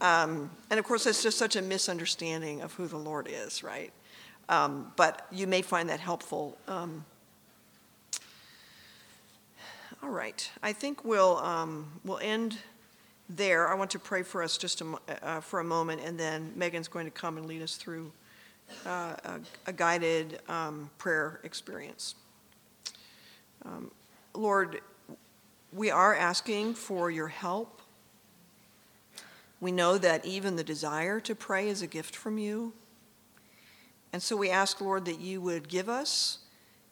Um, 0.00 0.50
and 0.70 0.78
of 0.78 0.84
course, 0.86 1.04
that's 1.04 1.22
just 1.22 1.38
such 1.38 1.56
a 1.56 1.62
misunderstanding 1.62 2.60
of 2.60 2.72
who 2.74 2.86
the 2.86 2.96
Lord 2.96 3.28
is, 3.30 3.62
right? 3.62 3.92
Um, 4.48 4.92
but 4.96 5.26
you 5.30 5.46
may 5.46 5.62
find 5.62 5.88
that 5.88 6.00
helpful. 6.00 6.56
Um, 6.68 7.04
all 10.02 10.10
right, 10.10 10.50
I 10.62 10.72
think 10.72 11.04
we'll 11.04 11.38
um, 11.38 11.90
we'll 12.04 12.20
end 12.22 12.56
there. 13.28 13.68
I 13.68 13.74
want 13.74 13.90
to 13.90 13.98
pray 13.98 14.22
for 14.22 14.42
us 14.42 14.56
just 14.56 14.80
a, 14.80 14.86
uh, 15.22 15.40
for 15.40 15.60
a 15.60 15.64
moment, 15.64 16.00
and 16.04 16.18
then 16.18 16.52
Megan's 16.54 16.88
going 16.88 17.04
to 17.04 17.10
come 17.10 17.36
and 17.36 17.46
lead 17.46 17.62
us 17.62 17.76
through 17.76 18.12
uh, 18.86 19.16
a, 19.24 19.40
a, 19.66 19.72
guided 19.72 20.40
um, 20.48 20.90
prayer 20.98 21.40
experience. 21.42 22.14
Um, 23.64 23.90
Lord, 24.34 24.80
we 25.72 25.90
are 25.90 26.14
asking 26.14 26.74
for 26.74 27.10
your 27.10 27.28
help. 27.28 27.77
We 29.60 29.72
know 29.72 29.98
that 29.98 30.24
even 30.24 30.56
the 30.56 30.64
desire 30.64 31.20
to 31.20 31.34
pray 31.34 31.68
is 31.68 31.82
a 31.82 31.86
gift 31.86 32.14
from 32.14 32.38
you. 32.38 32.72
And 34.12 34.22
so 34.22 34.36
we 34.36 34.50
ask, 34.50 34.80
Lord, 34.80 35.04
that 35.06 35.20
you 35.20 35.40
would 35.40 35.68
give 35.68 35.88
us 35.88 36.38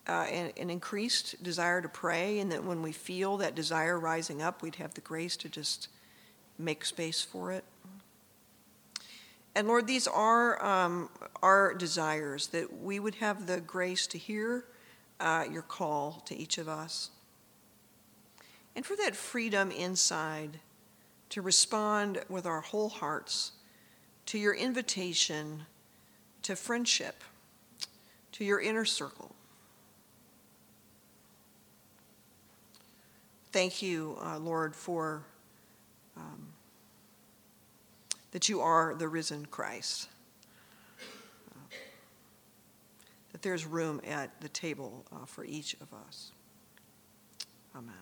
uh, 0.09 0.27
an, 0.31 0.53
an, 0.57 0.71
increased 0.71 1.43
desire 1.43 1.81
to 1.83 1.89
pray, 1.89 2.39
and 2.39 2.53
that 2.53 2.63
when 2.63 2.83
we 2.83 2.93
feel 2.93 3.37
that 3.39 3.55
desire 3.55 3.99
rising 3.99 4.41
up, 4.43 4.63
we'd 4.63 4.77
have 4.77 4.95
the 4.95 5.01
grace 5.01 5.37
to 5.39 5.49
just 5.49 5.89
make 6.59 6.85
space 6.85 7.23
for 7.23 7.53
it. 7.53 7.65
And 9.55 9.67
Lord, 9.67 9.87
these 9.87 10.07
are 10.07 10.65
um, 10.65 11.09
our 11.43 11.75
desires, 11.75 12.49
that 12.49 12.81
we 12.83 13.01
would 13.01 13.17
have 13.17 13.47
the 13.47 13.61
grace 13.61 14.07
to 14.09 14.19
hear 14.19 14.67
uh, 15.19 15.45
your 15.51 15.63
call 15.63 16.23
to 16.27 16.37
each 16.37 16.59
of 16.59 16.69
us. 16.69 17.11
And 18.77 18.85
for 18.85 18.95
that 18.97 19.17
freedom 19.17 19.71
inside 19.71 20.61
to 21.31 21.43
respond 21.43 22.21
with 22.29 22.47
our 22.47 22.61
whole 22.61 22.89
hearts 22.89 23.53
to 24.27 24.39
your 24.39 24.55
invitation 24.55 25.63
to 26.43 26.55
friendship, 26.57 27.23
to 28.33 28.45
your 28.45 28.61
inner 28.61 28.85
circle. 28.85 29.35
Thank 33.53 33.83
you, 33.83 34.19
uh, 34.23 34.39
Lord, 34.39 34.77
for 34.77 35.23
um, 36.17 36.49
that 38.33 38.49
you 38.49 38.61
are 38.61 38.95
the 38.95 39.09
risen 39.09 39.47
Christ. 39.47 40.09
That 43.33 43.43
there's 43.43 43.67
room 43.67 44.01
at 44.07 44.41
the 44.41 44.49
table 44.49 45.05
uh, 45.13 45.25
for 45.27 45.45
each 45.45 45.75
of 45.81 45.93
us. 45.93 46.33
Amen. 47.75 47.95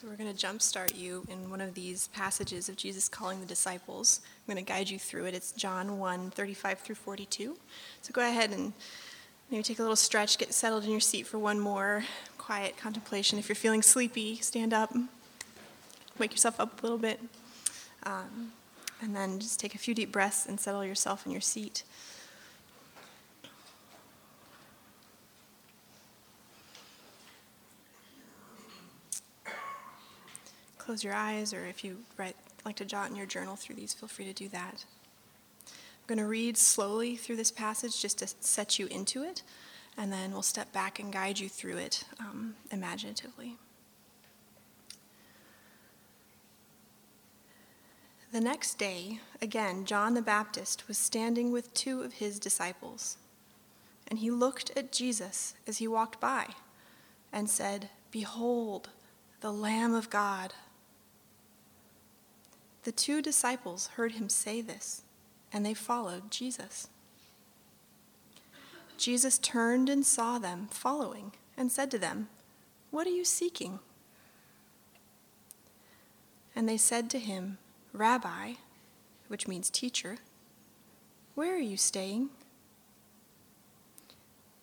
So 0.00 0.06
we're 0.06 0.14
going 0.14 0.32
to 0.32 0.46
jumpstart 0.46 0.96
you 0.96 1.26
in 1.28 1.50
one 1.50 1.60
of 1.60 1.74
these 1.74 2.06
passages 2.12 2.68
of 2.68 2.76
Jesus 2.76 3.08
calling 3.08 3.40
the 3.40 3.46
disciples. 3.46 4.20
I'm 4.46 4.54
going 4.54 4.64
to 4.64 4.72
guide 4.72 4.88
you 4.88 4.96
through 4.96 5.24
it. 5.24 5.34
It's 5.34 5.50
John 5.50 5.98
1 5.98 6.30
35 6.30 6.78
through 6.78 6.94
42. 6.94 7.56
So 8.02 8.12
go 8.12 8.20
ahead 8.20 8.52
and 8.52 8.72
maybe 9.50 9.64
take 9.64 9.80
a 9.80 9.82
little 9.82 9.96
stretch, 9.96 10.38
get 10.38 10.54
settled 10.54 10.84
in 10.84 10.92
your 10.92 11.00
seat 11.00 11.26
for 11.26 11.40
one 11.40 11.58
more 11.58 12.04
quiet 12.36 12.76
contemplation. 12.76 13.40
If 13.40 13.48
you're 13.48 13.56
feeling 13.56 13.82
sleepy, 13.82 14.36
stand 14.36 14.72
up, 14.72 14.94
wake 16.16 16.30
yourself 16.30 16.60
up 16.60 16.80
a 16.80 16.82
little 16.82 16.98
bit, 16.98 17.20
um, 18.04 18.52
and 19.02 19.16
then 19.16 19.40
just 19.40 19.58
take 19.58 19.74
a 19.74 19.78
few 19.78 19.96
deep 19.96 20.12
breaths 20.12 20.46
and 20.46 20.60
settle 20.60 20.84
yourself 20.84 21.26
in 21.26 21.32
your 21.32 21.40
seat. 21.40 21.82
Close 30.88 31.04
your 31.04 31.12
eyes, 31.12 31.52
or 31.52 31.66
if 31.66 31.84
you 31.84 31.98
write, 32.16 32.34
like 32.64 32.76
to 32.76 32.84
jot 32.86 33.10
in 33.10 33.14
your 33.14 33.26
journal 33.26 33.56
through 33.56 33.74
these, 33.74 33.92
feel 33.92 34.08
free 34.08 34.24
to 34.24 34.32
do 34.32 34.48
that. 34.48 34.86
I'm 35.66 36.06
going 36.06 36.18
to 36.18 36.24
read 36.24 36.56
slowly 36.56 37.14
through 37.14 37.36
this 37.36 37.50
passage 37.50 38.00
just 38.00 38.20
to 38.20 38.28
set 38.40 38.78
you 38.78 38.86
into 38.86 39.22
it, 39.22 39.42
and 39.98 40.10
then 40.10 40.32
we'll 40.32 40.40
step 40.40 40.72
back 40.72 40.98
and 40.98 41.12
guide 41.12 41.38
you 41.38 41.50
through 41.50 41.76
it 41.76 42.04
um, 42.18 42.54
imaginatively. 42.70 43.58
The 48.32 48.40
next 48.40 48.78
day, 48.78 49.20
again, 49.42 49.84
John 49.84 50.14
the 50.14 50.22
Baptist 50.22 50.88
was 50.88 50.96
standing 50.96 51.52
with 51.52 51.74
two 51.74 52.00
of 52.00 52.14
his 52.14 52.38
disciples. 52.38 53.18
And 54.06 54.20
he 54.20 54.30
looked 54.30 54.70
at 54.74 54.90
Jesus 54.90 55.52
as 55.66 55.76
he 55.76 55.86
walked 55.86 56.18
by 56.18 56.46
and 57.30 57.50
said, 57.50 57.90
Behold, 58.10 58.88
the 59.42 59.52
Lamb 59.52 59.92
of 59.92 60.08
God 60.08 60.54
the 62.84 62.92
two 62.92 63.20
disciples 63.20 63.88
heard 63.96 64.12
him 64.12 64.28
say 64.28 64.60
this, 64.60 65.02
and 65.52 65.64
they 65.64 65.74
followed 65.74 66.30
Jesus. 66.30 66.88
Jesus 68.96 69.38
turned 69.38 69.88
and 69.88 70.04
saw 70.04 70.38
them 70.38 70.68
following 70.70 71.32
and 71.56 71.70
said 71.70 71.90
to 71.90 71.98
them, 71.98 72.28
What 72.90 73.06
are 73.06 73.10
you 73.10 73.24
seeking? 73.24 73.78
And 76.54 76.68
they 76.68 76.76
said 76.76 77.08
to 77.10 77.18
him, 77.18 77.58
Rabbi, 77.92 78.54
which 79.28 79.46
means 79.46 79.70
teacher, 79.70 80.18
where 81.34 81.54
are 81.54 81.60
you 81.60 81.76
staying? 81.76 82.30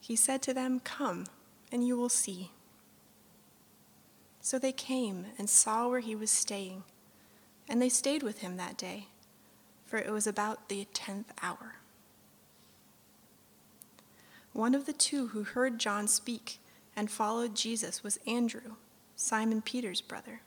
He 0.02 0.16
said 0.16 0.42
to 0.44 0.54
them, 0.54 0.82
Come, 0.82 1.26
and 1.72 1.86
you 1.86 1.96
will 1.96 2.10
see. 2.10 2.52
So 4.42 4.60
they 4.60 4.74
came 4.74 5.28
and 5.38 5.50
saw 5.50 5.88
where 5.88 6.02
he 6.02 6.16
was 6.16 6.30
staying 6.30 6.84
and 7.68 7.82
they 7.82 7.90
stayed 7.90 8.24
with 8.24 8.40
him 8.40 8.58
that 8.58 8.78
day, 8.78 9.08
for 9.86 9.98
it 9.98 10.12
was 10.12 10.28
about 10.28 10.70
the 10.70 10.88
tenth 10.94 11.32
hour. 11.42 11.76
One 14.54 14.76
of 14.76 14.86
the 14.86 14.94
two 14.94 15.28
who 15.28 15.44
heard 15.44 15.80
John 15.80 16.08
speak 16.08 16.60
and 16.96 17.12
followed 17.12 17.56
Jesus 17.56 18.04
was 18.04 18.20
Andrew, 18.26 18.76
Simon 19.16 19.62
Peter's 19.62 20.02
brother. 20.02 20.42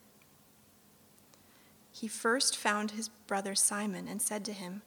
He 1.93 2.09
first 2.09 2.57
found 2.57 2.93
his 2.93 3.09
brother 3.09 3.55
Simon 3.55 4.07
and 4.09 4.23
said 4.23 4.45
to 4.47 4.53
him, 4.53 4.83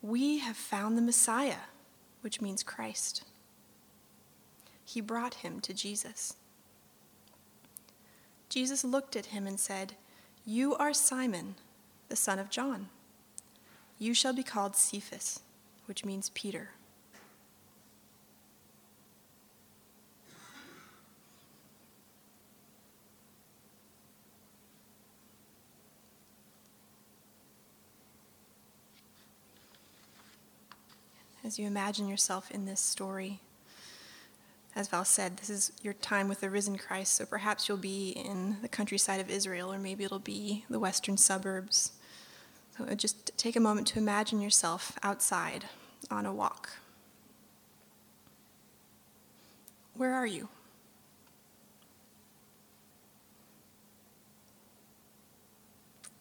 We 0.00 0.38
have 0.38 0.56
found 0.56 0.96
the 0.96 1.02
Messiah, 1.02 1.66
which 2.20 2.40
means 2.40 2.62
Christ. 2.62 3.24
He 4.84 5.00
brought 5.00 5.34
him 5.34 5.60
to 5.60 5.74
Jesus. 5.74 6.36
Jesus 8.48 8.84
looked 8.84 9.16
at 9.16 9.26
him 9.26 9.46
and 9.46 9.58
said, 9.58 9.94
You 10.46 10.76
are 10.76 10.94
Simon 10.94 11.56
the 12.08 12.16
son 12.16 12.38
of 12.38 12.50
John. 12.50 12.88
You 13.98 14.14
shall 14.14 14.32
be 14.32 14.42
called 14.42 14.76
Cephas, 14.76 15.40
which 15.86 16.04
means 16.04 16.30
Peter. 16.30 16.70
As 31.44 31.58
you 31.58 31.66
imagine 31.66 32.08
yourself 32.08 32.50
in 32.50 32.64
this 32.64 32.80
story, 32.80 33.40
as 34.76 34.88
Val 34.88 35.04
said, 35.04 35.36
this 35.36 35.50
is 35.50 35.72
your 35.82 35.94
time 35.94 36.28
with 36.28 36.40
the 36.40 36.50
risen 36.50 36.76
Christ, 36.76 37.12
so 37.14 37.24
perhaps 37.24 37.68
you'll 37.68 37.78
be 37.78 38.10
in 38.10 38.56
the 38.60 38.68
countryside 38.68 39.20
of 39.20 39.30
Israel, 39.30 39.72
or 39.72 39.78
maybe 39.78 40.02
it'll 40.02 40.18
be 40.18 40.64
the 40.68 40.80
western 40.80 41.16
suburbs. 41.16 41.92
So 42.76 42.84
uh, 42.84 42.94
just 42.94 43.36
take 43.38 43.54
a 43.54 43.60
moment 43.60 43.86
to 43.88 43.98
imagine 43.98 44.40
yourself 44.40 44.98
outside 45.02 45.66
on 46.10 46.26
a 46.26 46.34
walk. 46.34 46.78
Where 49.94 50.12
are 50.12 50.26
you? 50.26 50.48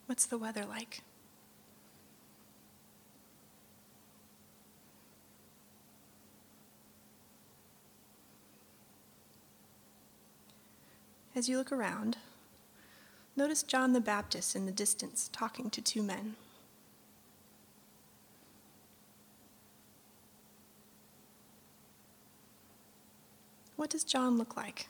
What's 0.05 0.27
the 0.27 0.37
weather 0.37 0.63
like? 0.63 1.01
As 11.35 11.49
you 11.49 11.57
look 11.57 11.71
around, 11.71 12.17
notice 13.35 13.63
John 13.63 13.93
the 13.93 13.99
Baptist 13.99 14.55
in 14.55 14.67
the 14.67 14.71
distance 14.71 15.31
talking 15.33 15.71
to 15.71 15.81
two 15.81 16.03
men. 16.03 16.35
What 23.75 23.89
does 23.89 24.03
John 24.03 24.37
look 24.37 24.55
like? 24.55 24.87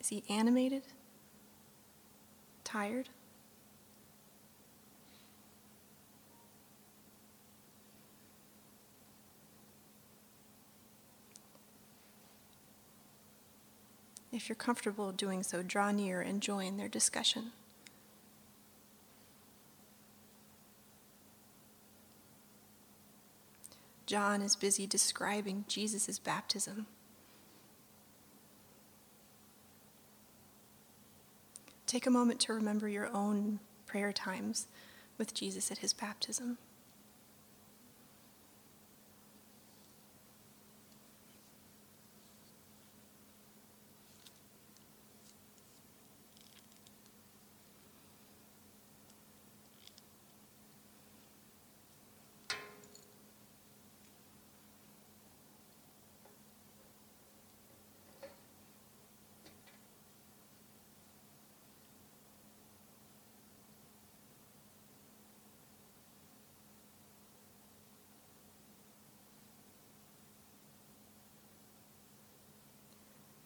Is 0.00 0.08
he 0.08 0.24
animated? 0.30 0.84
Tired? 2.64 3.10
If 14.34 14.48
you're 14.48 14.56
comfortable 14.56 15.12
doing 15.12 15.44
so, 15.44 15.62
draw 15.62 15.92
near 15.92 16.20
and 16.20 16.40
join 16.40 16.76
their 16.76 16.88
discussion. 16.88 17.52
John 24.06 24.42
is 24.42 24.56
busy 24.56 24.88
describing 24.88 25.64
Jesus' 25.68 26.18
baptism. 26.18 26.86
Take 31.86 32.04
a 32.04 32.10
moment 32.10 32.40
to 32.40 32.52
remember 32.54 32.88
your 32.88 33.08
own 33.14 33.60
prayer 33.86 34.12
times 34.12 34.66
with 35.16 35.32
Jesus 35.32 35.70
at 35.70 35.78
his 35.78 35.92
baptism. 35.92 36.58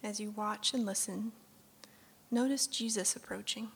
As 0.09 0.19
you 0.19 0.31
watch 0.31 0.73
and 0.73 0.87
listen, 0.87 1.33
notice 2.31 2.67
Jesus 2.67 3.15
approaching. 3.15 3.69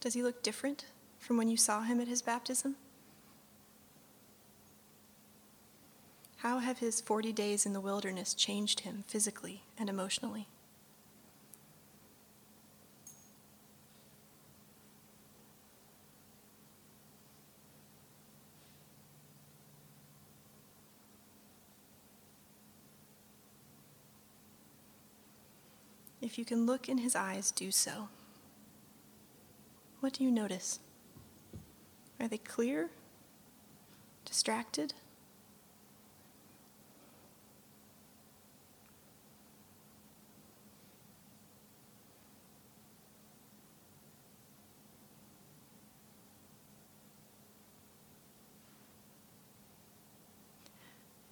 Does 0.00 0.14
he 0.14 0.22
look 0.24 0.42
different 0.42 0.86
from 1.20 1.36
when 1.36 1.46
you 1.48 1.56
saw 1.56 1.82
him 1.82 2.00
at 2.00 2.08
his 2.08 2.20
baptism? 2.20 2.74
How 6.38 6.58
have 6.58 6.78
his 6.80 7.00
40 7.00 7.32
days 7.32 7.64
in 7.64 7.72
the 7.72 7.80
wilderness 7.80 8.34
changed 8.34 8.80
him 8.80 9.04
physically 9.06 9.62
and 9.78 9.88
emotionally? 9.88 10.48
If 26.28 26.36
you 26.36 26.44
can 26.44 26.66
look 26.66 26.90
in 26.90 26.98
his 26.98 27.16
eyes, 27.16 27.50
do 27.50 27.70
so. 27.70 28.10
What 30.00 30.12
do 30.12 30.24
you 30.24 30.30
notice? 30.30 30.78
Are 32.20 32.28
they 32.28 32.36
clear? 32.36 32.90
Distracted? 34.26 34.92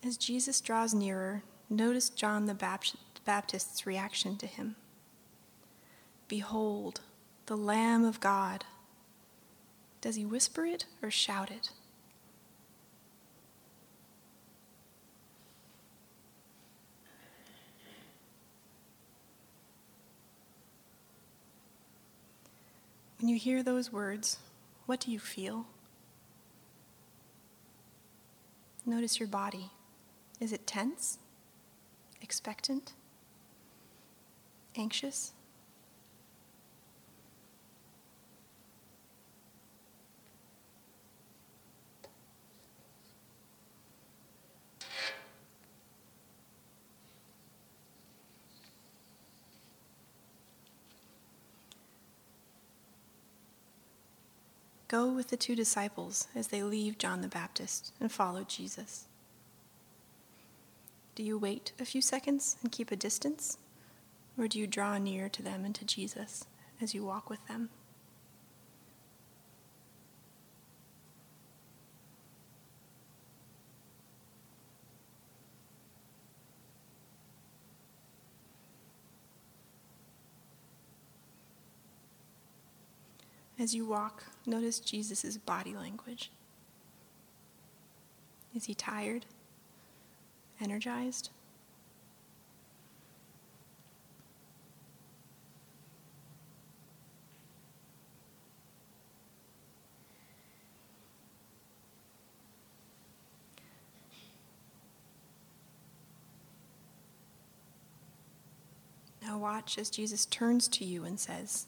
As 0.02 0.16
Jesus 0.16 0.62
draws 0.62 0.94
nearer, 0.94 1.42
notice 1.68 2.08
John 2.08 2.46
the 2.46 2.54
Baptist's 3.26 3.86
reaction 3.86 4.38
to 4.38 4.46
him. 4.46 4.76
Behold, 6.28 7.00
the 7.46 7.56
Lamb 7.56 8.04
of 8.04 8.20
God. 8.20 8.64
Does 10.00 10.16
he 10.16 10.24
whisper 10.24 10.64
it 10.64 10.86
or 11.02 11.10
shout 11.10 11.50
it? 11.50 11.70
When 23.20 23.28
you 23.28 23.38
hear 23.38 23.62
those 23.62 23.92
words, 23.92 24.38
what 24.84 25.00
do 25.00 25.10
you 25.10 25.18
feel? 25.18 25.66
Notice 28.84 29.18
your 29.18 29.26
body. 29.26 29.70
Is 30.38 30.52
it 30.52 30.66
tense? 30.66 31.18
Expectant? 32.20 32.92
Anxious? 34.76 35.32
Go 54.88 55.10
with 55.10 55.28
the 55.28 55.36
two 55.36 55.56
disciples 55.56 56.28
as 56.34 56.48
they 56.48 56.62
leave 56.62 56.96
John 56.98 57.20
the 57.20 57.28
Baptist 57.28 57.92
and 58.00 58.10
follow 58.10 58.44
Jesus. 58.44 59.06
Do 61.16 61.24
you 61.24 61.38
wait 61.38 61.72
a 61.80 61.84
few 61.84 62.00
seconds 62.00 62.56
and 62.62 62.70
keep 62.70 62.92
a 62.92 62.96
distance? 62.96 63.58
Or 64.38 64.46
do 64.46 64.58
you 64.58 64.66
draw 64.66 64.98
near 64.98 65.28
to 65.30 65.42
them 65.42 65.64
and 65.64 65.74
to 65.74 65.84
Jesus 65.84 66.44
as 66.80 66.94
you 66.94 67.04
walk 67.04 67.28
with 67.28 67.44
them? 67.48 67.70
As 83.66 83.74
you 83.74 83.84
walk, 83.84 84.22
notice 84.46 84.78
Jesus' 84.78 85.36
body 85.38 85.74
language. 85.74 86.30
Is 88.54 88.66
he 88.66 88.74
tired? 88.76 89.26
Energized? 90.60 91.30
Now 109.22 109.38
watch 109.38 109.76
as 109.76 109.90
Jesus 109.90 110.24
turns 110.26 110.68
to 110.68 110.84
you 110.84 111.02
and 111.02 111.18
says, 111.18 111.66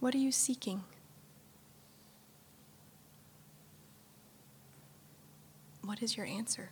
What 0.00 0.16
are 0.16 0.18
you 0.18 0.32
seeking? 0.32 0.82
What 5.88 6.02
is 6.02 6.18
your 6.18 6.26
answer? 6.26 6.68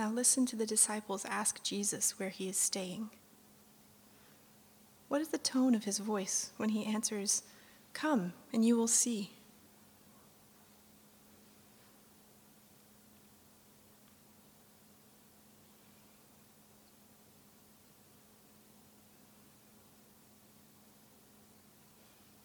Now 0.00 0.08
listen 0.08 0.46
to 0.46 0.56
the 0.56 0.64
disciples 0.64 1.26
ask 1.26 1.62
Jesus 1.62 2.18
where 2.18 2.30
he 2.30 2.48
is 2.48 2.56
staying. 2.56 3.10
What 5.08 5.20
is 5.20 5.28
the 5.28 5.36
tone 5.36 5.74
of 5.74 5.84
his 5.84 5.98
voice 5.98 6.52
when 6.56 6.70
he 6.70 6.86
answers, 6.86 7.42
Come 7.92 8.32
and 8.50 8.64
you 8.64 8.78
will 8.78 8.88
see? 8.88 9.32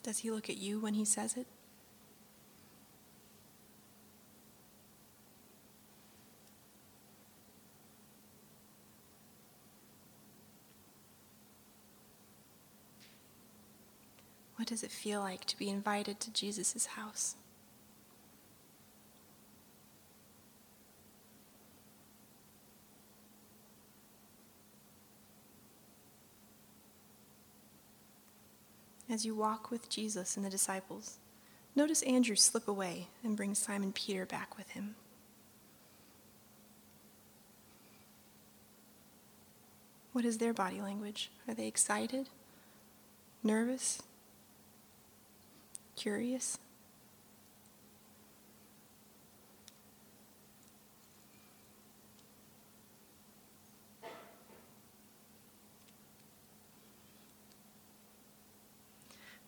Does 0.03 0.17
he 0.17 0.29
look 0.29 0.49
at 0.49 0.57
you 0.57 0.81
when 0.81 0.95
he 0.95 1.05
says 1.05 1.37
it? 1.37 1.47
Does 14.75 14.83
it 14.83 14.91
feel 14.91 15.21
like 15.21 15.45
to 15.45 15.57
be 15.57 15.69
invited 15.69 16.19
to 16.19 16.29
Jesus' 16.33 16.85
house? 16.85 17.37
As 29.09 29.25
you 29.25 29.33
walk 29.33 29.71
with 29.71 29.87
Jesus 29.87 30.35
and 30.35 30.45
the 30.45 30.49
disciples, 30.49 31.19
notice 31.73 32.01
Andrew 32.01 32.35
slip 32.35 32.67
away 32.67 33.07
and 33.23 33.37
bring 33.37 33.55
Simon 33.55 33.93
Peter 33.93 34.25
back 34.25 34.57
with 34.57 34.71
him. 34.71 34.95
What 40.11 40.25
is 40.25 40.39
their 40.39 40.53
body 40.53 40.81
language? 40.81 41.31
Are 41.47 41.53
they 41.53 41.67
excited? 41.67 42.27
Nervous? 43.41 44.01
Curious? 45.95 46.57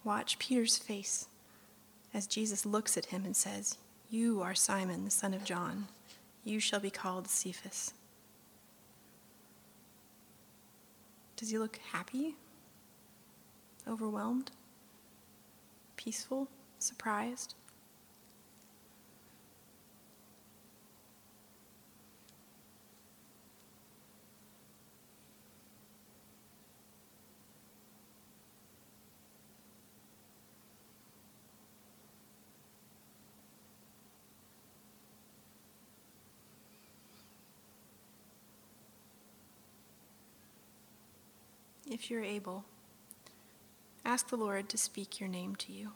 Watch 0.07 0.39
Peter's 0.39 0.77
face 0.77 1.27
as 2.13 2.27
Jesus 2.27 2.65
looks 2.65 2.95
at 2.95 3.07
him 3.07 3.25
and 3.25 3.35
says, 3.35 3.77
You 4.09 4.41
are 4.41 4.55
Simon, 4.55 5.03
the 5.03 5.11
son 5.11 5.33
of 5.33 5.43
John. 5.43 5.89
You 6.45 6.61
shall 6.61 6.79
be 6.79 6.89
called 6.89 7.27
Cephas. 7.27 7.93
Does 11.35 11.49
he 11.49 11.57
look 11.57 11.77
happy? 11.91 12.35
Overwhelmed? 13.85 14.51
Peaceful? 16.07 16.47
Surprised? 16.79 17.53
If 41.85 42.09
you're 42.09 42.23
able, 42.23 42.63
ask 44.07 44.29
the 44.29 44.37
Lord 44.37 44.69
to 44.69 44.77
speak 44.77 45.19
your 45.19 45.27
name 45.27 45.57
to 45.57 45.73
you. 45.73 45.91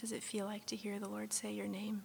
Does 0.00 0.12
it 0.12 0.22
feel 0.22 0.46
like 0.46 0.64
to 0.64 0.76
hear 0.76 0.98
the 0.98 1.08
Lord 1.08 1.30
say 1.30 1.52
your 1.52 1.68
name? 1.68 2.02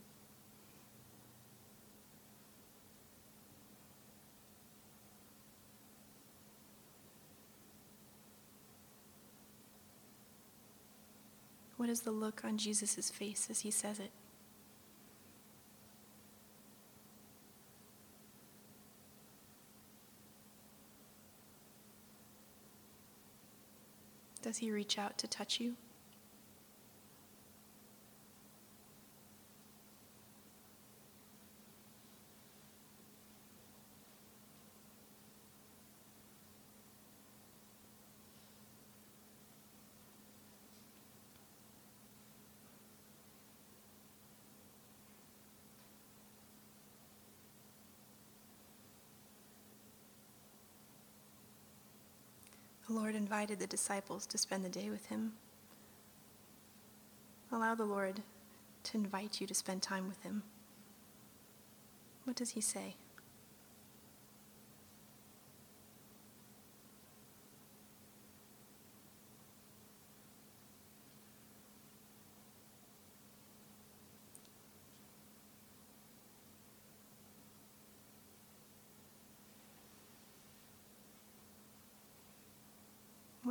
What 11.77 11.87
is 11.87 12.01
the 12.01 12.11
look 12.11 12.43
on 12.43 12.57
Jesus' 12.57 13.09
face 13.09 13.47
as 13.49 13.61
he 13.61 13.71
says 13.71 13.99
it? 13.99 14.11
Does 24.41 24.57
he 24.57 24.69
reach 24.69 24.99
out 24.99 25.17
to 25.19 25.27
touch 25.27 25.61
you? 25.61 25.75
Lord 52.95 53.13
invited 53.13 53.59
the 53.59 53.67
disciples 53.67 54.25
to 54.27 54.37
spend 54.37 54.63
the 54.63 54.69
day 54.69 54.89
with 54.89 55.07
him. 55.07 55.33
Allow 57.51 57.75
the 57.75 57.83
Lord 57.83 58.21
to 58.83 58.97
invite 58.97 59.41
you 59.41 59.47
to 59.47 59.53
spend 59.53 59.81
time 59.81 60.07
with 60.07 60.23
him. 60.23 60.43
What 62.23 62.37
does 62.37 62.51
he 62.51 62.61
say? 62.61 62.95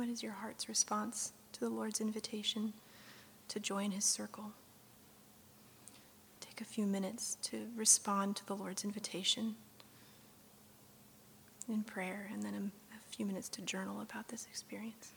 What 0.05 0.13
is 0.13 0.21
your 0.21 0.33
heart's 0.33 0.69
response 0.69 1.33
to 1.53 1.59
the 1.59 1.69
Lord's 1.69 1.99
invitation 1.99 2.73
to 3.47 3.59
join 3.59 3.89
his 3.89 4.05
circle? 4.05 4.51
Take 6.39 6.61
a 6.61 6.63
few 6.63 6.85
minutes 6.85 7.39
to 7.45 7.69
respond 7.75 8.35
to 8.35 8.45
the 8.45 8.55
Lord's 8.55 8.83
invitation 8.83 9.55
in 11.67 11.81
prayer 11.81 12.29
and 12.31 12.43
then 12.43 12.71
a, 12.93 13.15
few 13.15 13.25
minutes 13.25 13.49
to 13.49 13.63
journal 13.63 13.99
about 13.99 14.27
this 14.27 14.45
experience. 14.47 15.13